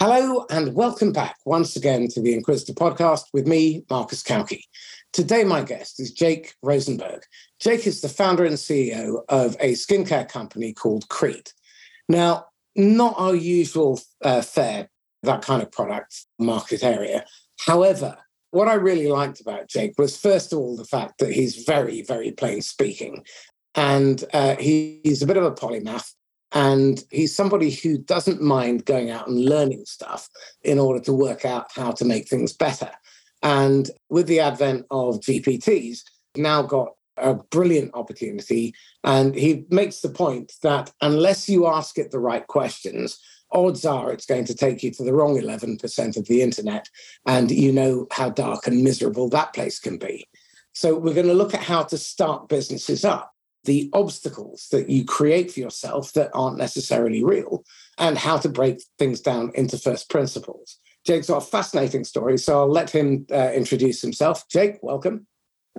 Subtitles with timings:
[0.00, 4.60] Hello and welcome back once again to the Inquisitor podcast with me, Marcus Cauchi.
[5.12, 7.24] Today, my guest is Jake Rosenberg.
[7.58, 11.52] Jake is the founder and CEO of a skincare company called Krete.
[12.08, 14.88] Now, not our usual uh, fare,
[15.24, 17.24] that kind of product market area.
[17.58, 18.18] However,
[18.52, 22.02] what I really liked about Jake was, first of all, the fact that he's very,
[22.02, 23.24] very plain speaking.
[23.74, 26.12] And uh, he, he's a bit of a polymath.
[26.52, 30.28] And he's somebody who doesn't mind going out and learning stuff
[30.62, 32.90] in order to work out how to make things better.
[33.42, 36.02] And with the advent of GPTs,
[36.36, 38.74] now got a brilliant opportunity.
[39.04, 43.18] And he makes the point that unless you ask it the right questions,
[43.52, 46.88] odds are it's going to take you to the wrong 11% of the internet.
[47.26, 50.26] And you know how dark and miserable that place can be.
[50.72, 53.34] So we're going to look at how to start businesses up
[53.64, 57.64] the obstacles that you create for yourself that aren't necessarily real
[57.98, 60.78] and how to break things down into first principles.
[61.04, 64.48] Jake's got a fascinating story, so I'll let him uh, introduce himself.
[64.48, 65.26] Jake, welcome.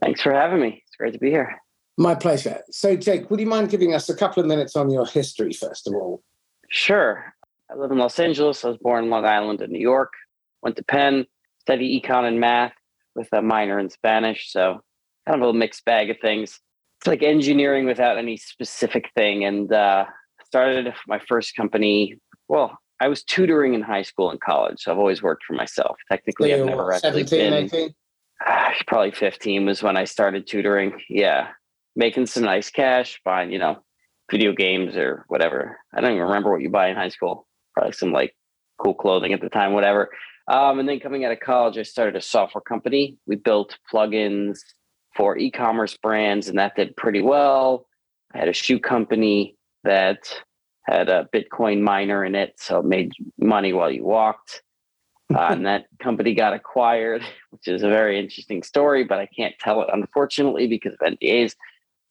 [0.02, 0.84] Thanks for having me.
[0.86, 1.60] It's great to be here.
[1.98, 2.62] My pleasure.
[2.72, 5.88] So, Jake, would you mind giving us a couple of minutes on your history, first
[5.88, 6.24] of all?
[6.70, 7.34] Sure.
[7.70, 8.64] I live in Los Angeles.
[8.64, 10.14] I was born in Long Island in New York.
[10.62, 11.26] Went to Penn,
[11.60, 12.74] studied econ and math
[13.16, 14.52] with a minor in Spanish.
[14.52, 14.82] So,
[15.28, 16.60] kind of a mixed bag of things
[17.00, 19.46] it's like engineering without any specific thing.
[19.46, 20.06] And uh,
[20.50, 22.20] started my first company.
[22.48, 25.96] Well, I was tutoring in high school and college, so I've always worked for myself.
[26.12, 27.94] Technically, I've never actually 17, been.
[28.46, 31.00] Uh, probably 15 was when I started tutoring.
[31.08, 31.50] Yeah,
[31.96, 33.78] making some nice cash, buying you know
[34.30, 35.78] video games or whatever.
[35.94, 37.48] I don't even remember what you buy in high school.
[37.74, 38.36] Probably some like
[38.78, 40.10] cool clothing at the time, whatever.
[40.50, 43.18] Um, and then coming out of college, I started a software company.
[43.28, 44.58] We built plugins
[45.20, 47.86] for e-commerce brands, and that did pretty well.
[48.34, 50.34] I had a shoe company that
[50.84, 54.64] had a Bitcoin miner in it, so it made money while you walked.
[55.32, 59.54] Uh, and that company got acquired, which is a very interesting story, but I can't
[59.60, 61.54] tell it unfortunately because of NDAs.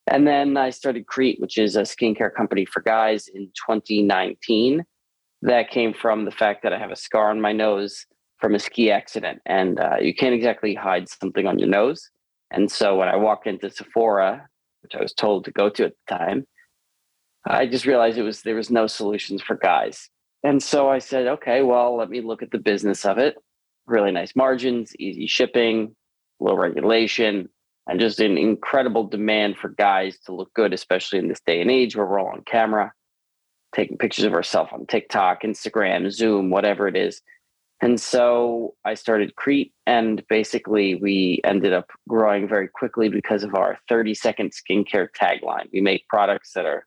[0.07, 4.85] And then I started Krete, which is a skincare company for guys in 2019.
[5.43, 8.61] That came from the fact that I have a scar on my nose from a
[8.61, 12.09] ski accident, and uh, you can't exactly hide something on your nose.
[12.51, 14.49] And so when I walked into Sephora,
[14.83, 16.47] which I was told to go to at the time,
[17.47, 20.09] I just realized it was there was no solutions for guys.
[20.45, 23.37] And so I said, okay, well, let me look at the business of it.
[23.87, 25.95] Really nice margins, easy shipping,
[26.41, 27.49] low regulation,
[27.89, 31.71] and just an incredible demand for guys to look good, especially in this day and
[31.71, 32.93] age where we're all on camera,
[33.75, 37.23] taking pictures of ourselves on TikTok, Instagram, Zoom, whatever it is.
[37.81, 43.55] And so I started Krete, and basically we ended up growing very quickly because of
[43.55, 45.69] our 30 second skincare tagline.
[45.73, 46.85] We make products that are,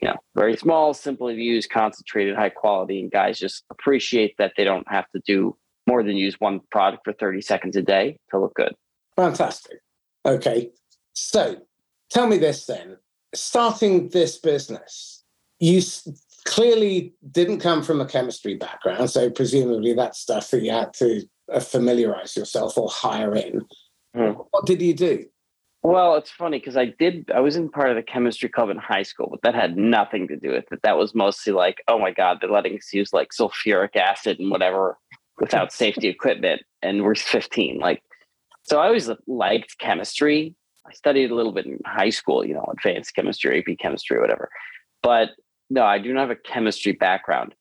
[0.00, 4.52] you know, very small, simple to use, concentrated, high quality, and guys just appreciate that
[4.56, 5.56] they don't have to do
[5.88, 8.74] more than use one product for 30 seconds a day to look good.
[9.16, 9.78] Fantastic.
[10.24, 10.70] Okay.
[11.14, 11.56] So
[12.10, 12.96] tell me this then.
[13.34, 15.24] Starting this business,
[15.58, 15.80] you
[16.44, 21.22] clearly didn't come from a chemistry background, so presumably that's stuff that you had to
[21.52, 23.62] uh, familiarize yourself or hire in.
[24.16, 24.44] Mm.
[24.50, 25.26] What did you do?
[25.82, 27.30] Well, it's funny because I did.
[27.34, 30.28] I was in part of the chemistry club in high school, but that had nothing
[30.28, 30.80] to do with it.
[30.82, 34.50] That was mostly like, oh my god, they're letting us use like sulfuric acid and
[34.50, 34.96] whatever
[35.40, 37.80] without safety equipment, and we're 15.
[37.80, 38.02] Like,
[38.62, 40.54] so I always liked chemistry.
[40.86, 44.50] I studied a little bit in high school, you know, advanced chemistry, AP chemistry, whatever.
[45.02, 45.30] But
[45.72, 47.54] no, I do not have a chemistry background.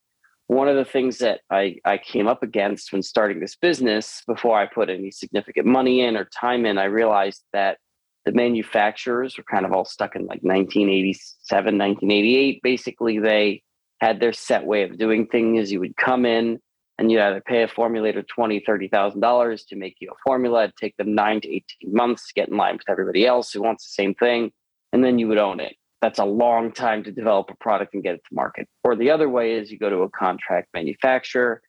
[0.47, 4.59] One of the things that I, I came up against when starting this business, before
[4.59, 7.77] I put any significant money in or time in, I realized that
[8.25, 12.61] the manufacturers were kind of all stuck in like 1987, 1988.
[12.61, 13.63] Basically, they
[14.01, 15.71] had their set way of doing things.
[15.71, 16.59] You would come in
[16.97, 20.65] and you either pay a formulator twenty, thirty thousand dollars to make you a formula.
[20.65, 23.61] It'd take them nine to eighteen months to get in line with everybody else who
[23.61, 24.51] wants the same thing,
[24.91, 28.03] and then you would own it that's a long time to develop a product and
[28.03, 28.67] get it to market.
[28.83, 31.61] Or the other way is you go to a contract manufacturer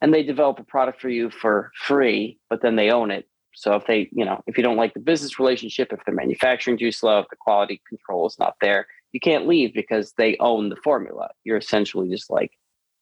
[0.00, 3.26] and they develop a product for you for free, but then they own it.
[3.54, 6.76] So if they, you know, if you don't like the business relationship, if they're manufacturing
[6.76, 10.68] too slow, if the quality control is not there, you can't leave because they own
[10.68, 11.30] the formula.
[11.44, 12.52] You're essentially just like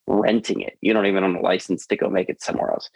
[0.06, 0.76] renting it.
[0.80, 2.88] You don't even own a license to go make it somewhere else.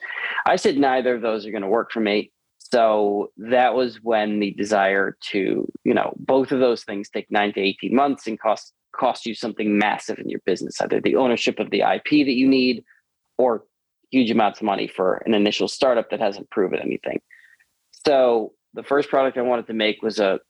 [0.46, 2.31] I said neither of those are going to work for me.
[2.70, 7.53] So that was when the desire to, you know, both of those things take nine
[7.55, 11.61] to 18 months and cost cost you something massive in your business, either the ownership
[11.61, 12.85] of the IP that you need
[13.37, 13.65] or
[14.11, 17.20] huge amounts of money for an initial startup that hasn't proven anything.
[18.06, 20.41] So the first product I wanted to make was a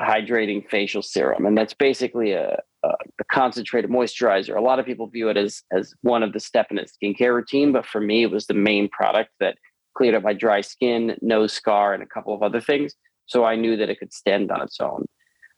[0.00, 1.46] hydrating facial serum.
[1.46, 4.56] And that's basically a, a, a, concentrated moisturizer.
[4.56, 7.34] A lot of people view it as as one of the step in a skincare
[7.34, 9.56] routine, but for me, it was the main product that
[9.96, 12.94] cleared up my dry skin, nose scar, and a couple of other things.
[13.26, 15.06] So I knew that it could stand on its own.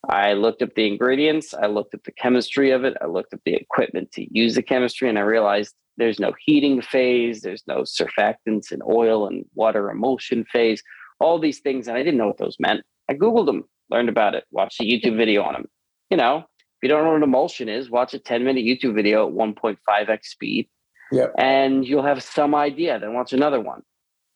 [0.09, 3.41] I looked up the ingredients, I looked up the chemistry of it, I looked up
[3.45, 7.83] the equipment to use the chemistry, and I realized there's no heating phase, there's no
[7.83, 10.83] surfactants and oil and water emulsion phase,
[11.19, 11.89] all these things.
[11.89, 12.83] And I didn't know what those meant.
[13.09, 15.67] I Googled them, learned about it, watched a YouTube video on them.
[16.11, 19.27] You know, if you don't know what emulsion is, watch a 10 minute YouTube video
[19.27, 20.69] at 1.5x speed.
[21.13, 21.35] Yep.
[21.39, 22.99] And you'll have some idea.
[22.99, 23.83] Then watch another one.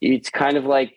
[0.00, 0.94] It's kind of like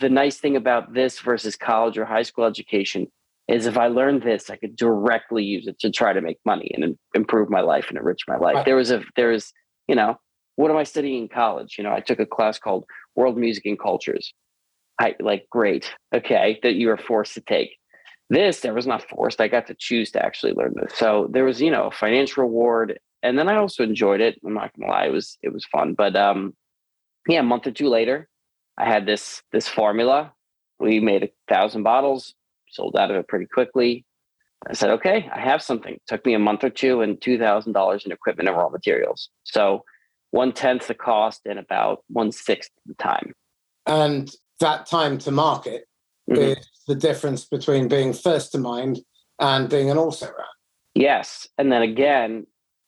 [0.00, 3.08] the nice thing about this versus college or high school education
[3.48, 6.70] is if I learned this, I could directly use it to try to make money
[6.74, 8.56] and improve my life and enrich my life.
[8.56, 8.64] Right.
[8.66, 9.52] There was a there was,
[9.88, 10.18] you know,
[10.56, 11.76] what am I studying in college?
[11.78, 12.84] You know, I took a class called
[13.16, 14.34] World Music and Cultures.
[15.00, 17.70] I like great, okay, that you were forced to take.
[18.28, 19.40] This there was not forced.
[19.40, 20.94] I got to choose to actually learn this.
[20.94, 22.98] So there was, you know, a financial reward.
[23.22, 24.38] And then I also enjoyed it.
[24.44, 25.94] I'm not gonna lie, it was it was fun.
[25.94, 26.54] But um
[27.28, 28.28] yeah, a month or two later,
[28.76, 30.32] I had this this formula.
[30.80, 32.34] We made a thousand bottles,
[32.70, 34.04] sold out of it pretty quickly.
[34.68, 35.94] I said, okay, I have something.
[35.94, 38.68] It took me a month or two and two thousand dollars in equipment and raw
[38.68, 39.28] materials.
[39.44, 39.84] So
[40.30, 43.34] one tenth the cost and about one sixth the time.
[43.86, 45.84] And that time to market
[46.28, 46.40] mm-hmm.
[46.40, 49.00] is the difference between being first to mind
[49.38, 50.46] and being an also ran.
[50.94, 51.46] Yes.
[51.56, 52.46] And then again,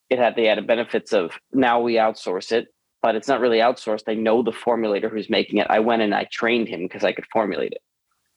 [0.08, 2.68] it had the added benefits of now we outsource it
[3.02, 4.04] but it's not really outsourced.
[4.08, 5.66] I know the formulator who's making it.
[5.70, 7.82] I went and I trained him because I could formulate it.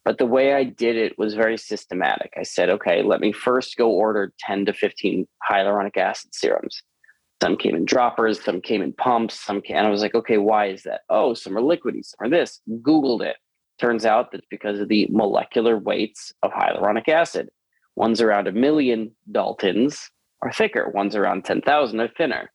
[0.06, 2.33] But the way I did it was very systematic.
[2.38, 6.81] I said, okay, let me first go order 10 to 15 hyaluronic acid serums.
[7.42, 10.38] Some came in droppers, some came in pumps, some came, and I was like, okay,
[10.38, 11.01] why is that?
[11.10, 12.62] Oh, some are liquidy, some are this.
[12.69, 13.36] Googled it.
[13.80, 17.50] Turns out that's because of the molecular weights of hyaluronic acid.
[17.95, 20.10] One's around a million Daltons
[20.42, 22.50] are thicker, one's around 10,000 are thinner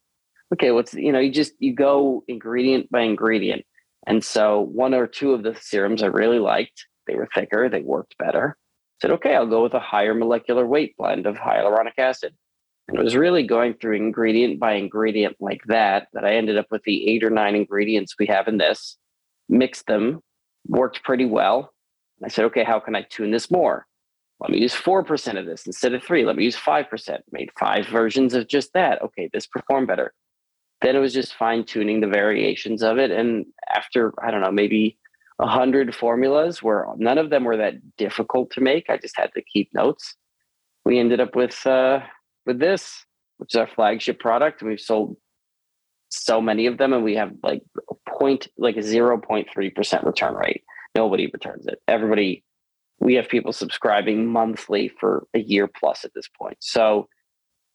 [0.53, 3.65] okay, what's you know, you just you go ingredient by ingredient.
[4.07, 6.87] And so one or two of the serums I really liked.
[7.07, 8.57] They were thicker, they worked better.
[8.59, 12.35] I said, okay, I'll go with a higher molecular weight blend of hyaluronic acid.
[12.89, 16.67] And it was really going through ingredient by ingredient like that that I ended up
[16.71, 18.97] with the eight or nine ingredients we have in this,
[19.49, 20.21] mixed them,
[20.67, 21.73] worked pretty well.
[22.19, 23.87] And I said, okay, how can I tune this more?
[24.41, 26.25] Let me use 4% of this instead of three.
[26.25, 27.19] Let me use 5%.
[27.31, 29.03] Made five versions of just that.
[29.03, 30.13] Okay, this performed better
[30.81, 33.11] then it was just fine tuning the variations of it.
[33.11, 34.99] And after, I don't know, maybe
[35.39, 38.89] a hundred formulas where none of them were that difficult to make.
[38.89, 40.15] I just had to keep notes.
[40.85, 42.01] We ended up with uh,
[42.47, 43.05] with this,
[43.39, 44.63] which is our flagship product.
[44.63, 45.17] And we've sold
[46.11, 50.65] so many of them and we have like a point like a 0.3% return rate.
[50.95, 51.81] Nobody returns it.
[51.87, 52.45] Everybody
[53.01, 56.57] we have people subscribing monthly for a year plus at this point.
[56.61, 57.09] So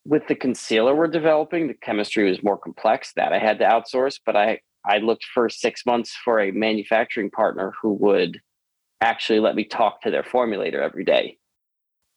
[0.06, 3.14] with the concealer we're developing, the chemistry was more complex.
[3.16, 7.32] That I had to outsource, but I I looked for six months for a manufacturing
[7.32, 8.40] partner who would
[9.02, 11.38] actually let me talk to their formulator every day.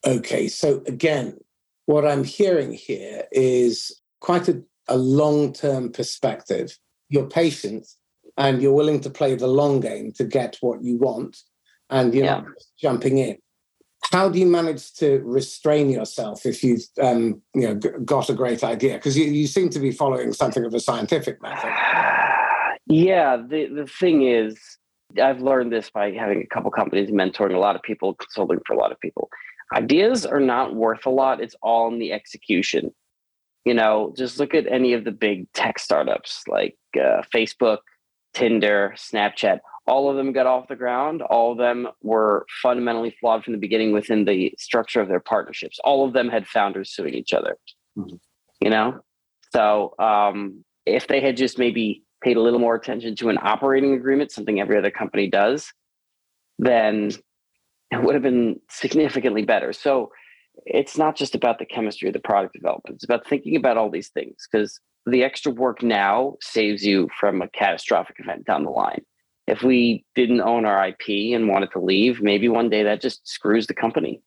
[0.07, 1.39] Okay, so again,
[1.87, 6.77] what I'm hearing here is quite a, a long term perspective.
[7.09, 7.87] You're patient
[8.37, 11.39] and you're willing to play the long game to get what you want,
[11.91, 12.41] and you're yeah.
[12.41, 12.47] not
[12.79, 13.39] jumping in
[14.13, 18.63] how do you manage to restrain yourself if you've um, you know got a great
[18.63, 18.95] idea?
[18.95, 21.73] Because you, you seem to be following something of a scientific method.
[22.87, 24.57] Yeah the, the thing is
[25.23, 28.75] i've learned this by having a couple companies mentoring a lot of people consulting for
[28.75, 29.29] a lot of people.
[29.75, 31.41] Ideas are not worth a lot.
[31.41, 32.95] It's all in the execution.
[33.65, 37.79] You know just look at any of the big tech startups like uh, facebook
[38.33, 41.23] tinder snapchat all of them got off the ground.
[41.23, 45.79] All of them were fundamentally flawed from the beginning within the structure of their partnerships.
[45.85, 47.57] All of them had founders suing each other.
[47.97, 48.17] Mm-hmm.
[48.61, 49.01] You know,
[49.53, 53.95] so um, if they had just maybe paid a little more attention to an operating
[53.95, 55.73] agreement, something every other company does,
[56.59, 57.11] then
[57.93, 59.73] it would have been significantly better.
[59.73, 60.11] So
[60.65, 62.97] it's not just about the chemistry of the product development.
[62.97, 67.43] It's about thinking about all these things because the extra work now saves you from
[67.43, 69.03] a catastrophic event down the line
[69.47, 73.27] if we didn't own our IP and wanted to leave, maybe one day that just
[73.29, 74.21] screws the company.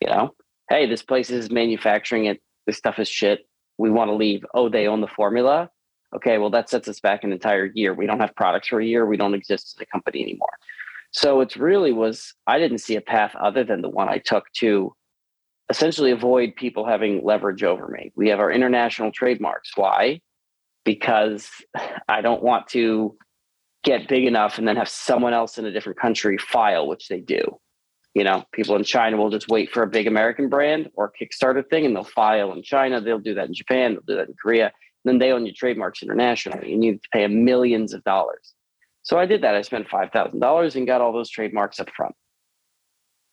[0.00, 0.34] You know,
[0.68, 2.40] hey, this place is manufacturing it.
[2.66, 3.46] This stuff is shit.
[3.78, 4.44] We want to leave.
[4.54, 5.70] Oh, they own the formula.
[6.14, 7.94] Okay, well, that sets us back an entire year.
[7.94, 9.06] We don't have products for a year.
[9.06, 10.48] We don't exist as a company anymore.
[11.12, 14.50] So it's really was I didn't see a path other than the one I took
[14.58, 14.94] to
[15.68, 18.12] essentially avoid people having leverage over me.
[18.16, 19.70] We have our international trademarks.
[19.76, 20.20] Why?
[20.84, 21.48] Because
[22.08, 23.16] I don't want to
[23.84, 27.20] get big enough and then have someone else in a different country file, which they
[27.20, 27.58] do.
[28.14, 31.68] You know, people in China will just wait for a big American brand or Kickstarter
[31.68, 33.00] thing and they'll file in China.
[33.00, 33.92] They'll do that in Japan.
[33.92, 34.72] They'll do that in Korea.
[35.04, 38.54] Then they own your trademarks internationally you need to pay millions of dollars.
[39.02, 39.54] So I did that.
[39.54, 42.14] I spent $5,000 and got all those trademarks up front.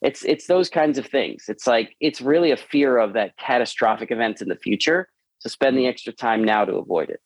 [0.02, 1.46] It's, it's those kinds of things.
[1.48, 5.10] It's like, it's really a fear of that catastrophic event in the future.
[5.40, 7.20] So spend the extra time now to avoid it.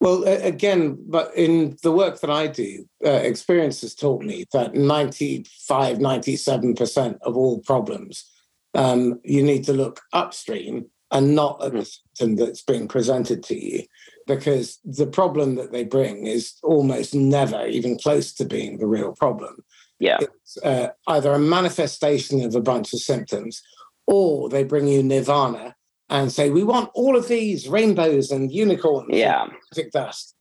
[0.00, 4.74] Well, again, but in the work that I do, uh, experience has taught me that
[4.74, 8.30] 95, 97% of all problems,
[8.74, 13.58] um, you need to look upstream and not at the symptom that's being presented to
[13.58, 13.82] you,
[14.26, 19.14] because the problem that they bring is almost never even close to being the real
[19.14, 19.64] problem.
[19.98, 20.18] Yeah.
[20.20, 23.62] It's uh, either a manifestation of a bunch of symptoms
[24.06, 25.74] or they bring you nirvana
[26.10, 29.08] and say, we want all of these rainbows and unicorns.
[29.10, 29.46] Yeah.
[29.76, 30.34] And dust.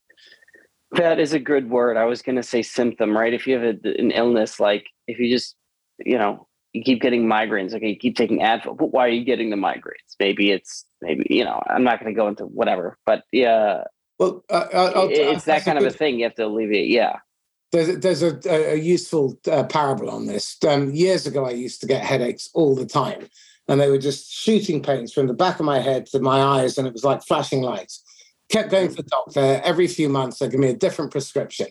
[0.91, 1.97] That is a good word.
[1.97, 3.33] I was going to say symptom, right?
[3.33, 5.55] If you have a, an illness, like if you just,
[5.99, 9.25] you know, you keep getting migraines, okay, you keep taking Advil, but why are you
[9.25, 10.15] getting the migraines?
[10.19, 13.83] Maybe it's, maybe, you know, I'm not going to go into whatever, but yeah.
[14.19, 16.89] Well, uh, I'll, it's that kind of a thing you have to alleviate.
[16.89, 17.17] Yeah.
[17.73, 18.39] There's, there's a,
[18.73, 20.55] a useful uh, parable on this.
[20.65, 23.27] Um, years ago, I used to get headaches all the time
[23.67, 26.77] and they were just shooting pains from the back of my head to my eyes,
[26.77, 28.03] and it was like flashing lights.
[28.49, 30.39] Kept going to the doctor every few months.
[30.39, 31.67] They give me a different prescription.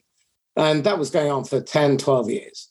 [0.57, 2.69] And that was going on for 10, 12 years.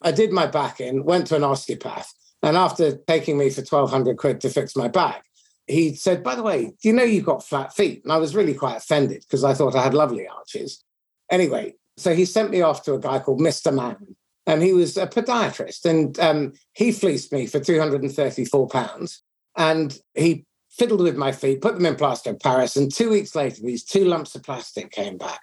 [0.00, 2.12] I did my back in, went to an osteopath.
[2.42, 5.24] And after taking me for 1200 quid to fix my back,
[5.66, 8.02] he said, By the way, do you know you've got flat feet?
[8.02, 10.82] And I was really quite offended because I thought I had lovely arches.
[11.30, 13.72] Anyway, so he sent me off to a guy called Mr.
[13.72, 18.12] Mann, and he was a podiatrist, and um, he fleeced me for two hundred and
[18.12, 19.22] thirty-four pounds,
[19.56, 23.34] and he fiddled with my feet, put them in plaster of Paris, and two weeks
[23.34, 25.40] later, these two lumps of plastic came back,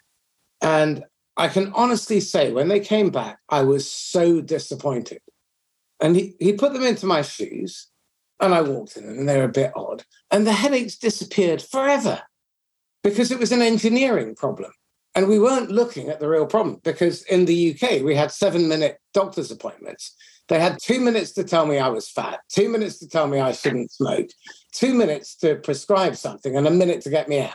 [0.62, 1.04] and
[1.38, 5.22] I can honestly say, when they came back, I was so disappointed.
[6.02, 7.88] And he, he put them into my shoes,
[8.42, 11.62] and I walked in them, and they were a bit odd, and the headaches disappeared
[11.62, 12.22] forever
[13.04, 14.72] because it was an engineering problem.
[15.16, 18.68] And we weren't looking at the real problem because in the UK, we had seven
[18.68, 20.16] minute doctor's appointments.
[20.48, 23.40] They had two minutes to tell me I was fat, two minutes to tell me
[23.40, 24.30] I shouldn't smoke,
[24.74, 27.54] two minutes to prescribe something, and a minute to get me out.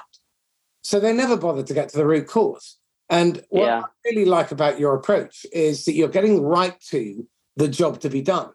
[0.83, 2.79] So they never bothered to get to the root cause.
[3.11, 3.81] And what yeah.
[3.81, 8.09] I really like about your approach is that you're getting right to the job to
[8.09, 8.51] be done.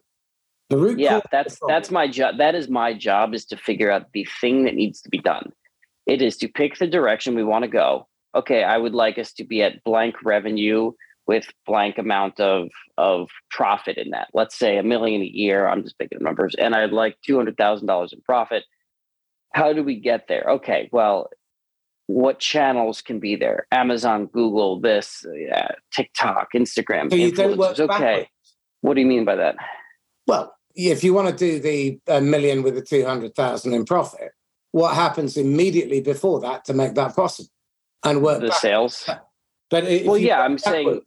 [0.70, 1.00] The root cause.
[1.00, 2.38] yeah, that's that's my job.
[2.38, 5.52] That is my job is to figure out the thing that needs to be done.
[6.06, 9.34] It is to pick the direction we want to go okay, I would like us
[9.34, 10.92] to be at blank revenue
[11.28, 14.30] with blank amount of of profit in that.
[14.34, 15.68] Let's say a million a year.
[15.68, 18.64] I'm just picking numbers, and I'd like two hundred thousand dollars in profit.
[19.54, 20.46] How do we get there?
[20.48, 21.30] Okay, well,
[22.08, 23.68] what channels can be there?
[23.72, 27.12] Amazon, Google, this, yeah, TikTok, Instagram.
[27.12, 28.28] So you don't work okay.
[28.82, 29.56] What do you mean by that?
[30.26, 33.86] Well, if you want to do the a million with the two hundred thousand in
[33.86, 34.32] profit,
[34.72, 37.50] what happens immediately before that to make that possible?
[38.04, 38.60] And work the back.
[38.60, 39.10] sales.
[39.70, 41.02] But well, yeah, I'm saying,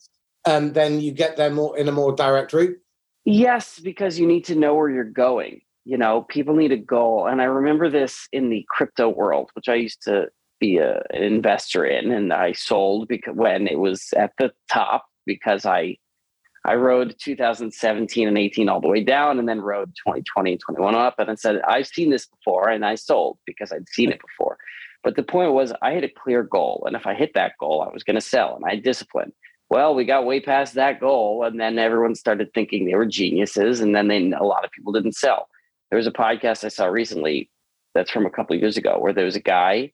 [0.46, 2.78] um, then you get there more in a more direct route.
[3.24, 5.62] Yes, because you need to know where you're going.
[5.84, 9.68] You know, people need a goal, and I remember this in the crypto world, which
[9.68, 10.28] I used to
[10.60, 15.06] be a, an investor in, and I sold because when it was at the top
[15.26, 15.96] because I
[16.64, 20.94] I rode 2017 and 18 all the way down and then rode 2020 and 21
[20.94, 24.20] up and then said, I've seen this before and I sold because I'd seen it
[24.20, 24.58] before.
[25.02, 26.84] But the point was, I had a clear goal.
[26.86, 29.32] And if I hit that goal, I was going to sell and I had discipline.
[29.68, 31.44] Well, we got way past that goal.
[31.44, 33.80] And then everyone started thinking they were geniuses.
[33.80, 35.48] And then they, a lot of people didn't sell.
[35.90, 37.50] There was a podcast I saw recently
[37.94, 39.92] that's from a couple years ago where there was a guy,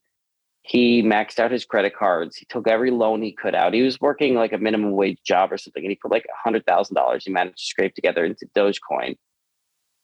[0.63, 2.37] he maxed out his credit cards.
[2.37, 3.73] He took every loan he could out.
[3.73, 5.83] He was working like a minimum wage job or something.
[5.83, 9.17] And he put like $100,000 he managed to scrape together into Dogecoin.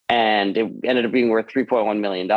[0.09, 2.29] And it ended up being worth $3.1 million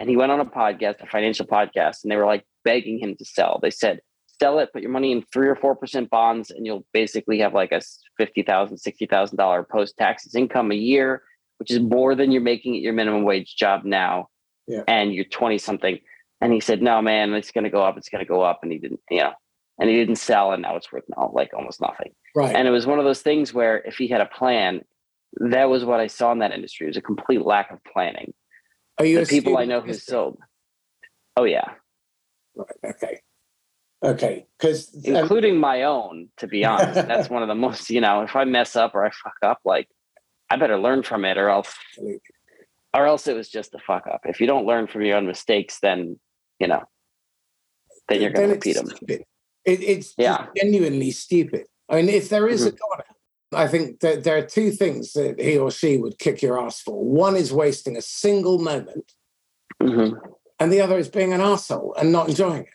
[0.00, 3.14] and he went on a podcast, a financial podcast, and they were like begging him
[3.16, 3.60] to sell.
[3.62, 4.00] They said,
[4.40, 7.52] sell it, put your money in three or four percent bonds, and you'll basically have
[7.52, 7.82] like a
[8.16, 11.22] fifty thousand, sixty thousand dollar post taxes income a year,
[11.58, 14.28] which is more than you're making at your minimum wage job now.
[14.66, 14.82] Yeah.
[14.88, 15.98] And you're twenty something.
[16.40, 18.60] And he said, No, man, it's gonna go up, it's gonna go up.
[18.62, 19.32] And he didn't, you know,
[19.78, 22.12] and he didn't sell, and now it's worth now like almost nothing.
[22.34, 22.56] Right.
[22.56, 24.80] And it was one of those things where if he had a plan,
[25.36, 26.86] that was what I saw in that industry.
[26.86, 28.32] It was a complete lack of planning.
[29.00, 30.38] Are you the people I know who sold?
[31.36, 31.70] Oh yeah.
[32.54, 32.68] Right.
[32.84, 33.20] Okay.
[34.02, 34.46] Okay.
[34.58, 37.88] Because including um, my own, to be honest, that's one of the most.
[37.90, 39.88] You know, if I mess up or I fuck up, like
[40.50, 41.74] I better learn from it, or else,
[42.92, 44.20] or else it was just a fuck up.
[44.24, 46.20] If you don't learn from your own mistakes, then
[46.58, 46.82] you know,
[48.08, 48.90] then you're going to repeat them.
[49.64, 50.46] It, it's yeah.
[50.56, 51.66] genuinely stupid.
[51.88, 52.76] I mean, if there is mm-hmm.
[52.76, 53.04] a God
[53.52, 56.80] I think that there are two things that he or she would kick your ass
[56.80, 57.04] for.
[57.04, 59.14] One is wasting a single moment,
[59.82, 60.16] mm-hmm.
[60.58, 62.68] and the other is being an asshole and not enjoying it.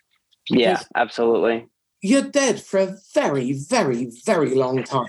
[0.50, 1.68] Yeah, absolutely.
[2.02, 5.08] You're dead for a very, very, very long time.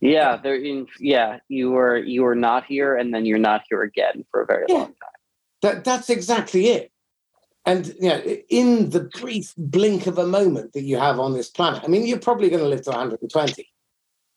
[0.00, 0.88] Yeah, they're in.
[0.98, 4.46] Yeah, you were you were not here, and then you're not here again for a
[4.46, 4.74] very yeah.
[4.74, 5.20] long time.
[5.60, 6.90] That that's exactly it.
[7.64, 11.48] And you know, in the brief blink of a moment that you have on this
[11.48, 13.71] planet, I mean, you're probably going to live to 120.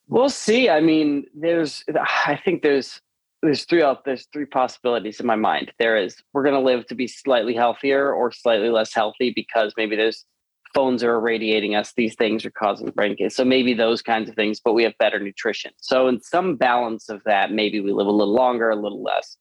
[0.07, 0.69] We'll see.
[0.69, 1.83] I mean, there's.
[1.97, 3.01] I think there's
[3.41, 4.05] there's three out.
[4.05, 5.71] there's three possibilities in my mind.
[5.79, 9.73] There is we're going to live to be slightly healthier or slightly less healthy because
[9.77, 10.25] maybe there's
[10.73, 11.93] phones are irradiating us.
[11.95, 13.35] These things are causing brain cancer.
[13.35, 15.71] So maybe those kinds of things, but we have better nutrition.
[15.77, 19.37] So in some balance of that, maybe we live a little longer, a little less.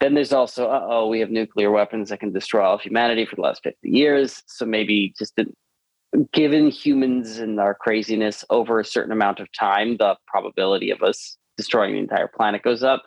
[0.00, 3.36] Then there's also, oh, we have nuclear weapons that can destroy all of humanity for
[3.36, 4.42] the last 50 years.
[4.46, 5.38] So maybe just
[6.32, 11.36] given humans and our craziness over a certain amount of time, the probability of us
[11.56, 13.02] destroying the entire planet goes up.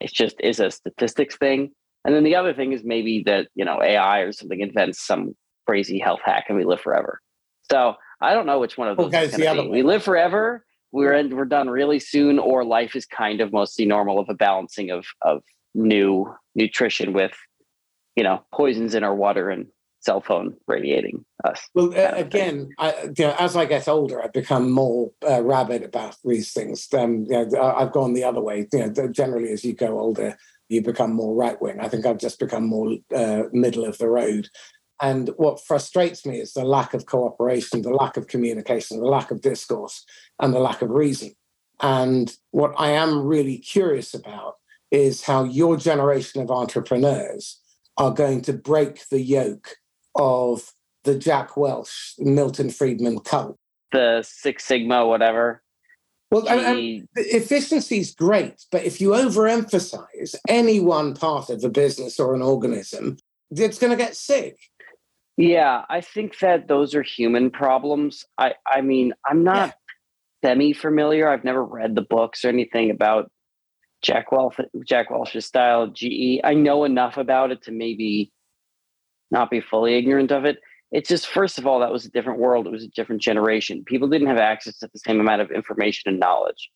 [0.00, 1.70] It just is a statistics thing.
[2.04, 5.34] And then the other thing is maybe that, you know, AI or something invents some
[5.66, 7.20] crazy health hack and we live forever.
[7.70, 9.06] So I don't know which one of those.
[9.06, 10.64] Okay, the other we live forever.
[10.92, 14.34] We're in, we're done really soon, or life is kind of mostly normal of a
[14.34, 15.42] balancing of of
[15.74, 16.26] new
[16.56, 17.32] nutrition with,
[18.16, 19.66] you know, poisons in our water and
[20.00, 21.68] cell phone radiating us.
[21.74, 25.82] Well, uh, again, I, you know, as I get older, I become more uh, rabid
[25.82, 26.88] about these things.
[26.92, 28.66] Um, you know, I've gone the other way.
[28.72, 30.36] You know, generally, as you go older,
[30.68, 31.80] you become more right wing.
[31.80, 34.48] I think I've just become more uh, middle of the road.
[35.02, 39.30] And what frustrates me is the lack of cooperation, the lack of communication, the lack
[39.30, 40.04] of discourse,
[40.38, 41.32] and the lack of reason.
[41.80, 44.56] And what I am really curious about
[44.90, 47.60] is how your generation of entrepreneurs
[47.96, 49.76] are going to break the yoke
[50.14, 50.72] of
[51.04, 53.56] the Jack Welch, Milton Friedman cult.
[53.92, 55.62] The Six Sigma, whatever.
[56.30, 61.68] Well, and, and efficiency is great, but if you overemphasize any one part of a
[61.68, 63.16] business or an organism,
[63.50, 64.56] it's going to get sick.
[65.36, 68.24] Yeah, I think that those are human problems.
[68.38, 69.74] I, I mean, I'm not
[70.42, 70.50] yeah.
[70.50, 71.28] semi familiar.
[71.28, 73.30] I've never read the books or anything about
[74.02, 76.40] Jack Welch, Jack Welch's style GE.
[76.44, 78.30] I know enough about it to maybe
[79.30, 80.58] not be fully ignorant of it.
[80.92, 82.66] It's just, first of all, that was a different world.
[82.66, 83.84] It was a different generation.
[83.84, 86.70] People didn't have access to the same amount of information and knowledge.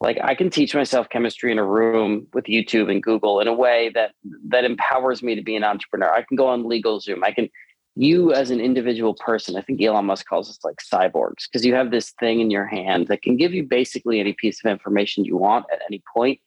[0.00, 3.52] Like I can teach myself chemistry in a room with YouTube and Google in a
[3.52, 4.12] way that
[4.48, 6.12] that empowers me to be an entrepreneur.
[6.12, 7.24] I can go on LegalZoom.
[7.24, 7.48] I can
[7.96, 11.74] you as an individual person, I think Elon Musk calls us like cyborgs because you
[11.74, 15.24] have this thing in your hand that can give you basically any piece of information
[15.24, 16.38] you want at any point,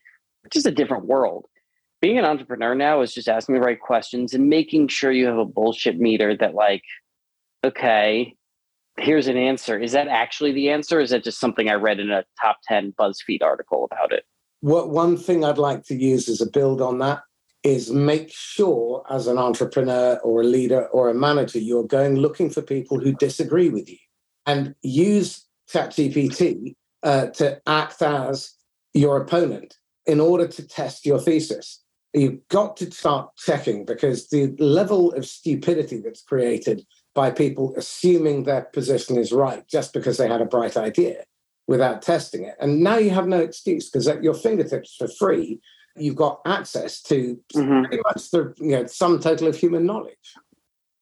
[0.43, 1.47] which is a different world
[2.01, 5.37] being an entrepreneur now is just asking the right questions and making sure you have
[5.37, 6.83] a bullshit meter that like
[7.63, 8.35] okay
[8.97, 9.79] here's an answer.
[9.79, 12.93] Is that actually the answer is that just something i read in a top 10
[12.99, 14.25] buzzfeed article about it?
[14.61, 17.21] What one thing i'd like to use as a build on that
[17.63, 22.49] is make sure as an entrepreneur or a leader or a manager you're going looking
[22.49, 23.97] for people who disagree with you
[24.47, 28.53] and use ChatGPT uh, to act as
[28.93, 31.80] your opponent in order to test your thesis
[32.13, 38.43] you've got to start checking because the level of stupidity that's created by people assuming
[38.43, 41.23] their position is right just because they had a bright idea
[41.67, 42.55] without testing it.
[42.59, 45.61] And now you have no excuse because at your fingertips for free,
[45.95, 47.85] you've got access to mm-hmm.
[47.85, 50.35] pretty much the you know sum total of human knowledge.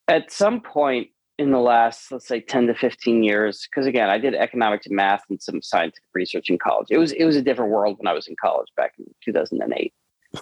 [0.07, 4.17] At some point in the last, let's say 10 to 15 years, because again, I
[4.17, 6.87] did economics and math and some scientific research in college.
[6.89, 9.93] It was it was a different world when I was in college back in 2008.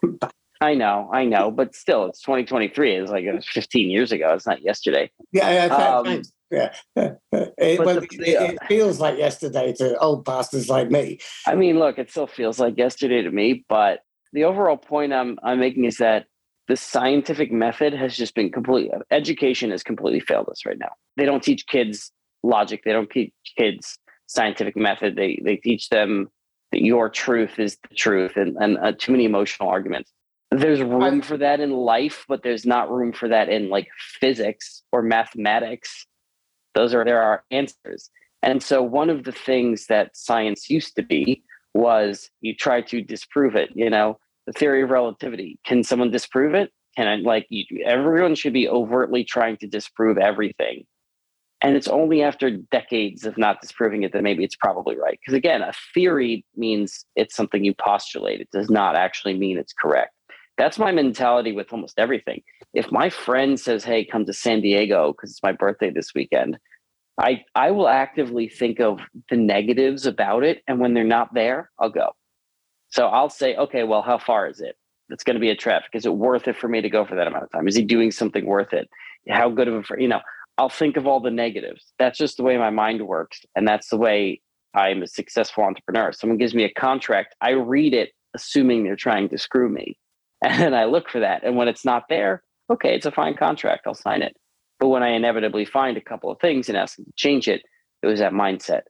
[0.60, 2.96] I know, I know, but still, it's 2023.
[2.96, 4.34] It's like it was 15 years ago.
[4.34, 5.12] It's not yesterday.
[5.32, 6.74] Yeah, yeah, um, yeah.
[6.96, 11.20] it, well, the, it, it, feels like yesterday to old bastards like me.
[11.46, 14.00] I mean, look, it still feels like yesterday to me, but
[14.34, 16.26] the overall point I'm I'm making is that
[16.68, 20.92] the scientific method has just been completely education has completely failed us right now.
[21.18, 22.12] They don't teach kids
[22.44, 22.82] logic.
[22.84, 25.16] They don't teach kids scientific method.
[25.16, 26.30] They they teach them
[26.72, 30.12] that your truth is the truth and, and uh, too many emotional arguments
[30.52, 33.88] there's room for that in life, but there's not room for that in like
[34.20, 36.06] physics or mathematics.
[36.74, 38.10] Those are there are answers.
[38.44, 43.02] And so one of the things that science used to be was you try to
[43.02, 45.60] disprove it, you know, the theory of relativity.
[45.66, 46.72] Can someone disprove it?
[46.96, 50.86] Can I like you, everyone should be overtly trying to disprove everything.
[51.62, 55.20] And it's only after decades of not disproving it that maybe it's probably right.
[55.20, 58.42] Because again, a theory means it's something you postulate.
[58.42, 60.12] It does not actually mean it's correct.
[60.58, 62.42] That's my mentality with almost everything.
[62.74, 66.58] If my friend says, "Hey, come to San Diego because it's my birthday this weekend,"
[67.18, 71.72] I I will actively think of the negatives about it, and when they're not there,
[71.80, 72.12] I'll go.
[72.90, 74.78] So I'll say, okay, well, how far is it?
[75.10, 75.92] It's going to be a traffic.
[75.94, 77.68] Is it worth it for me to go for that amount of time?
[77.68, 78.90] Is he doing something worth it?
[79.30, 80.22] How good of a you know?
[80.58, 81.94] I'll think of all the negatives.
[82.00, 84.42] That's just the way my mind works, and that's the way
[84.74, 86.12] I'm a successful entrepreneur.
[86.12, 89.98] Someone gives me a contract, I read it assuming they're trying to screw me,
[90.42, 91.44] and I look for that.
[91.44, 93.88] And when it's not there, okay, it's a fine contract.
[93.88, 94.36] I'll sign it.
[94.80, 97.64] But when I inevitably find a couple of things and ask them to change it,
[98.04, 98.82] it was that mindset.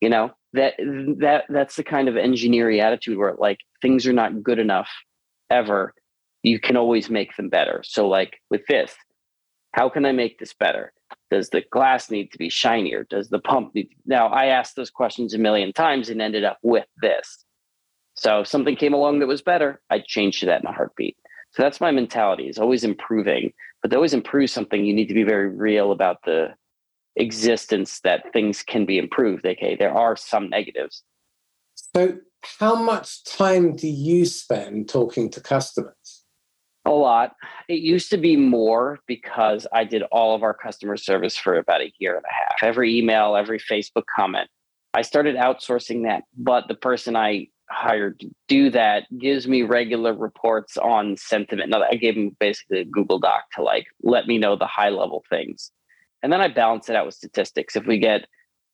[0.00, 0.74] You know, that
[1.20, 4.90] that that's the kind of engineering attitude where like things are not good enough
[5.50, 5.94] ever.
[6.42, 7.82] You can always make them better.
[7.84, 8.94] So like with this,
[9.72, 10.92] how can I make this better?
[11.30, 13.06] Does the glass need to be shinier?
[13.08, 13.96] Does the pump need to...
[14.06, 17.44] now I asked those questions a million times and ended up with this.
[18.16, 21.16] So if something came along that was better, I'd change to that in a heartbeat.
[21.52, 23.52] So that's my mentality is always improving.
[23.82, 26.54] But to always improve something, you need to be very real about the
[27.16, 29.46] existence that things can be improved.
[29.46, 31.02] Okay, there are some negatives.
[31.94, 32.18] So
[32.58, 36.24] how much time do you spend talking to customers?
[36.84, 37.34] A lot.
[37.68, 41.80] It used to be more because I did all of our customer service for about
[41.80, 42.62] a year and a half.
[42.62, 44.48] Every email, every Facebook comment.
[44.94, 50.14] I started outsourcing that, but the person I hired to do that gives me regular
[50.14, 51.70] reports on sentiment.
[51.70, 54.90] Now, I gave him basically a Google Doc to like let me know the high
[54.90, 55.70] level things.
[56.22, 57.76] And then I balance it out with statistics.
[57.76, 58.26] If we get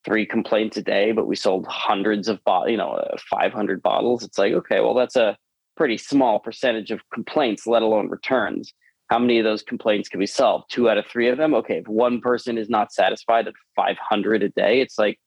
[0.05, 4.23] three complaints a day, but we sold hundreds of bottles, you know, uh, 500 bottles,
[4.23, 5.37] it's like, okay, well, that's a
[5.75, 8.73] pretty small percentage of complaints, let alone returns.
[9.09, 10.63] How many of those complaints can we solve?
[10.69, 11.53] Two out of three of them.
[11.53, 15.19] Okay, if one person is not satisfied at 500 a day, it's like,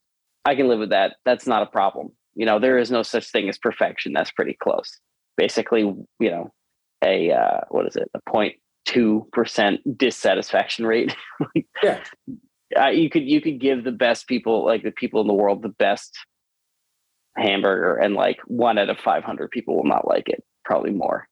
[0.45, 1.17] I can live with that.
[1.25, 4.13] That's not a problem you know there is no such thing as perfection.
[4.13, 5.01] That's pretty close.
[5.37, 6.53] Basically you know
[7.03, 8.11] a uh, what is it?
[8.15, 11.15] A 0.2 percent dissatisfaction rate.
[11.83, 12.03] Yeah.
[12.77, 15.63] Uh, you could you could give the best people like the people in the world
[15.63, 16.19] the best
[17.37, 21.29] hamburger and like one out of 500 people will not like it probably more.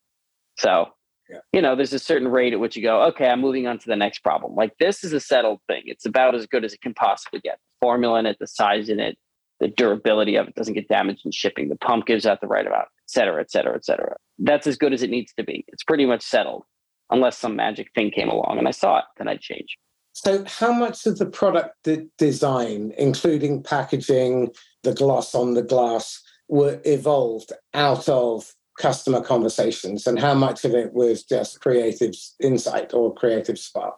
[0.59, 0.91] So
[1.29, 1.39] yeah.
[1.53, 3.87] you know there's a certain rate at which you go okay i'm moving on to
[3.87, 4.55] the next problem.
[4.55, 5.83] Like this is a settled thing.
[5.87, 7.59] It's about as good as it can possibly get.
[7.81, 9.19] The formula in it the size in it
[9.65, 12.67] the durability of it doesn't get damaged in shipping, the pump gives out the right
[12.67, 14.15] amount, et cetera, et cetera, et cetera.
[14.39, 15.65] That's as good as it needs to be.
[15.69, 16.65] It's pretty much settled,
[17.09, 19.79] unless some magic thing came along and I saw it, then I'd change.
[20.13, 24.51] So, how much of the product de- design, including packaging,
[24.83, 30.75] the gloss on the glass, were evolved out of customer conversations, and how much of
[30.75, 33.97] it was just creative insight or creative spark?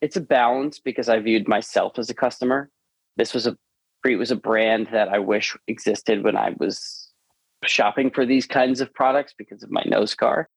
[0.00, 2.68] It's a balance because I viewed myself as a customer.
[3.16, 3.56] This was a
[4.08, 7.10] Krete was a brand that I wish existed when I was
[7.64, 10.48] shopping for these kinds of products because of my nose scar.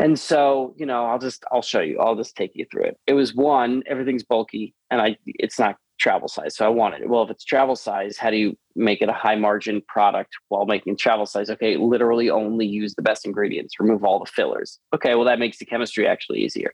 [0.00, 1.98] And so, you know, I'll just I'll show you.
[1.98, 2.98] I'll just take you through it.
[3.08, 6.56] It was one, everything's bulky and I it's not travel size.
[6.56, 7.10] So I wanted it.
[7.10, 10.64] Well, if it's travel size, how do you make it a high margin product while
[10.64, 11.50] making travel size?
[11.50, 14.78] Okay, literally only use the best ingredients, remove all the fillers.
[14.94, 16.72] Okay, well that makes the chemistry actually easier.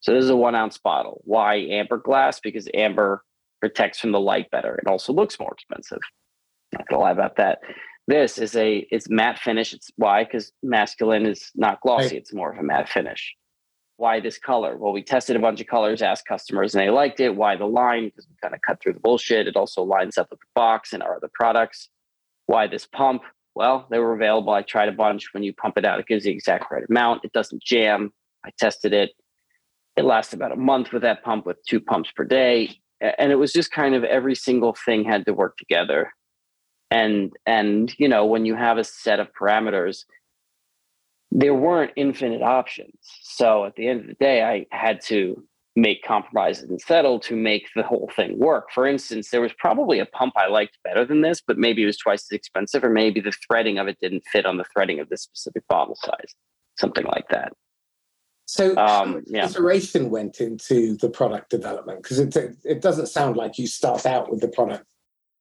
[0.00, 1.22] So this is a one ounce bottle.
[1.24, 2.38] Why amber glass?
[2.38, 3.24] Because amber
[3.66, 4.76] protects from the light better.
[4.76, 5.98] It also looks more expensive.
[6.72, 7.58] Not gonna lie about that.
[8.06, 9.74] This is a it's matte finish.
[9.74, 12.04] It's why because masculine is not glossy.
[12.04, 12.12] Right.
[12.18, 13.34] It's more of a matte finish.
[13.96, 14.76] Why this color?
[14.76, 17.34] Well, we tested a bunch of colors, asked customers, and they liked it.
[17.34, 18.04] Why the line?
[18.04, 19.48] Because we kind of cut through the bullshit.
[19.48, 21.88] It also lines up with the box and our other products.
[22.46, 23.22] Why this pump?
[23.56, 24.52] Well, they were available.
[24.52, 25.32] I tried a bunch.
[25.32, 27.24] When you pump it out, it gives the exact right amount.
[27.24, 28.12] It doesn't jam.
[28.44, 29.10] I tested it.
[29.96, 33.36] It lasts about a month with that pump with two pumps per day and it
[33.36, 36.12] was just kind of every single thing had to work together.
[36.90, 40.04] And and you know when you have a set of parameters
[41.32, 42.94] there weren't infinite options.
[43.22, 45.42] So at the end of the day i had to
[45.78, 48.68] make compromises and settle to make the whole thing work.
[48.72, 51.86] For instance there was probably a pump i liked better than this but maybe it
[51.86, 55.00] was twice as expensive or maybe the threading of it didn't fit on the threading
[55.00, 56.34] of this specific bottle size
[56.78, 57.52] something like that
[58.46, 59.46] so, um, yeah.
[59.46, 64.30] iteration went into the product development because it it doesn't sound like you start out
[64.30, 64.86] with the product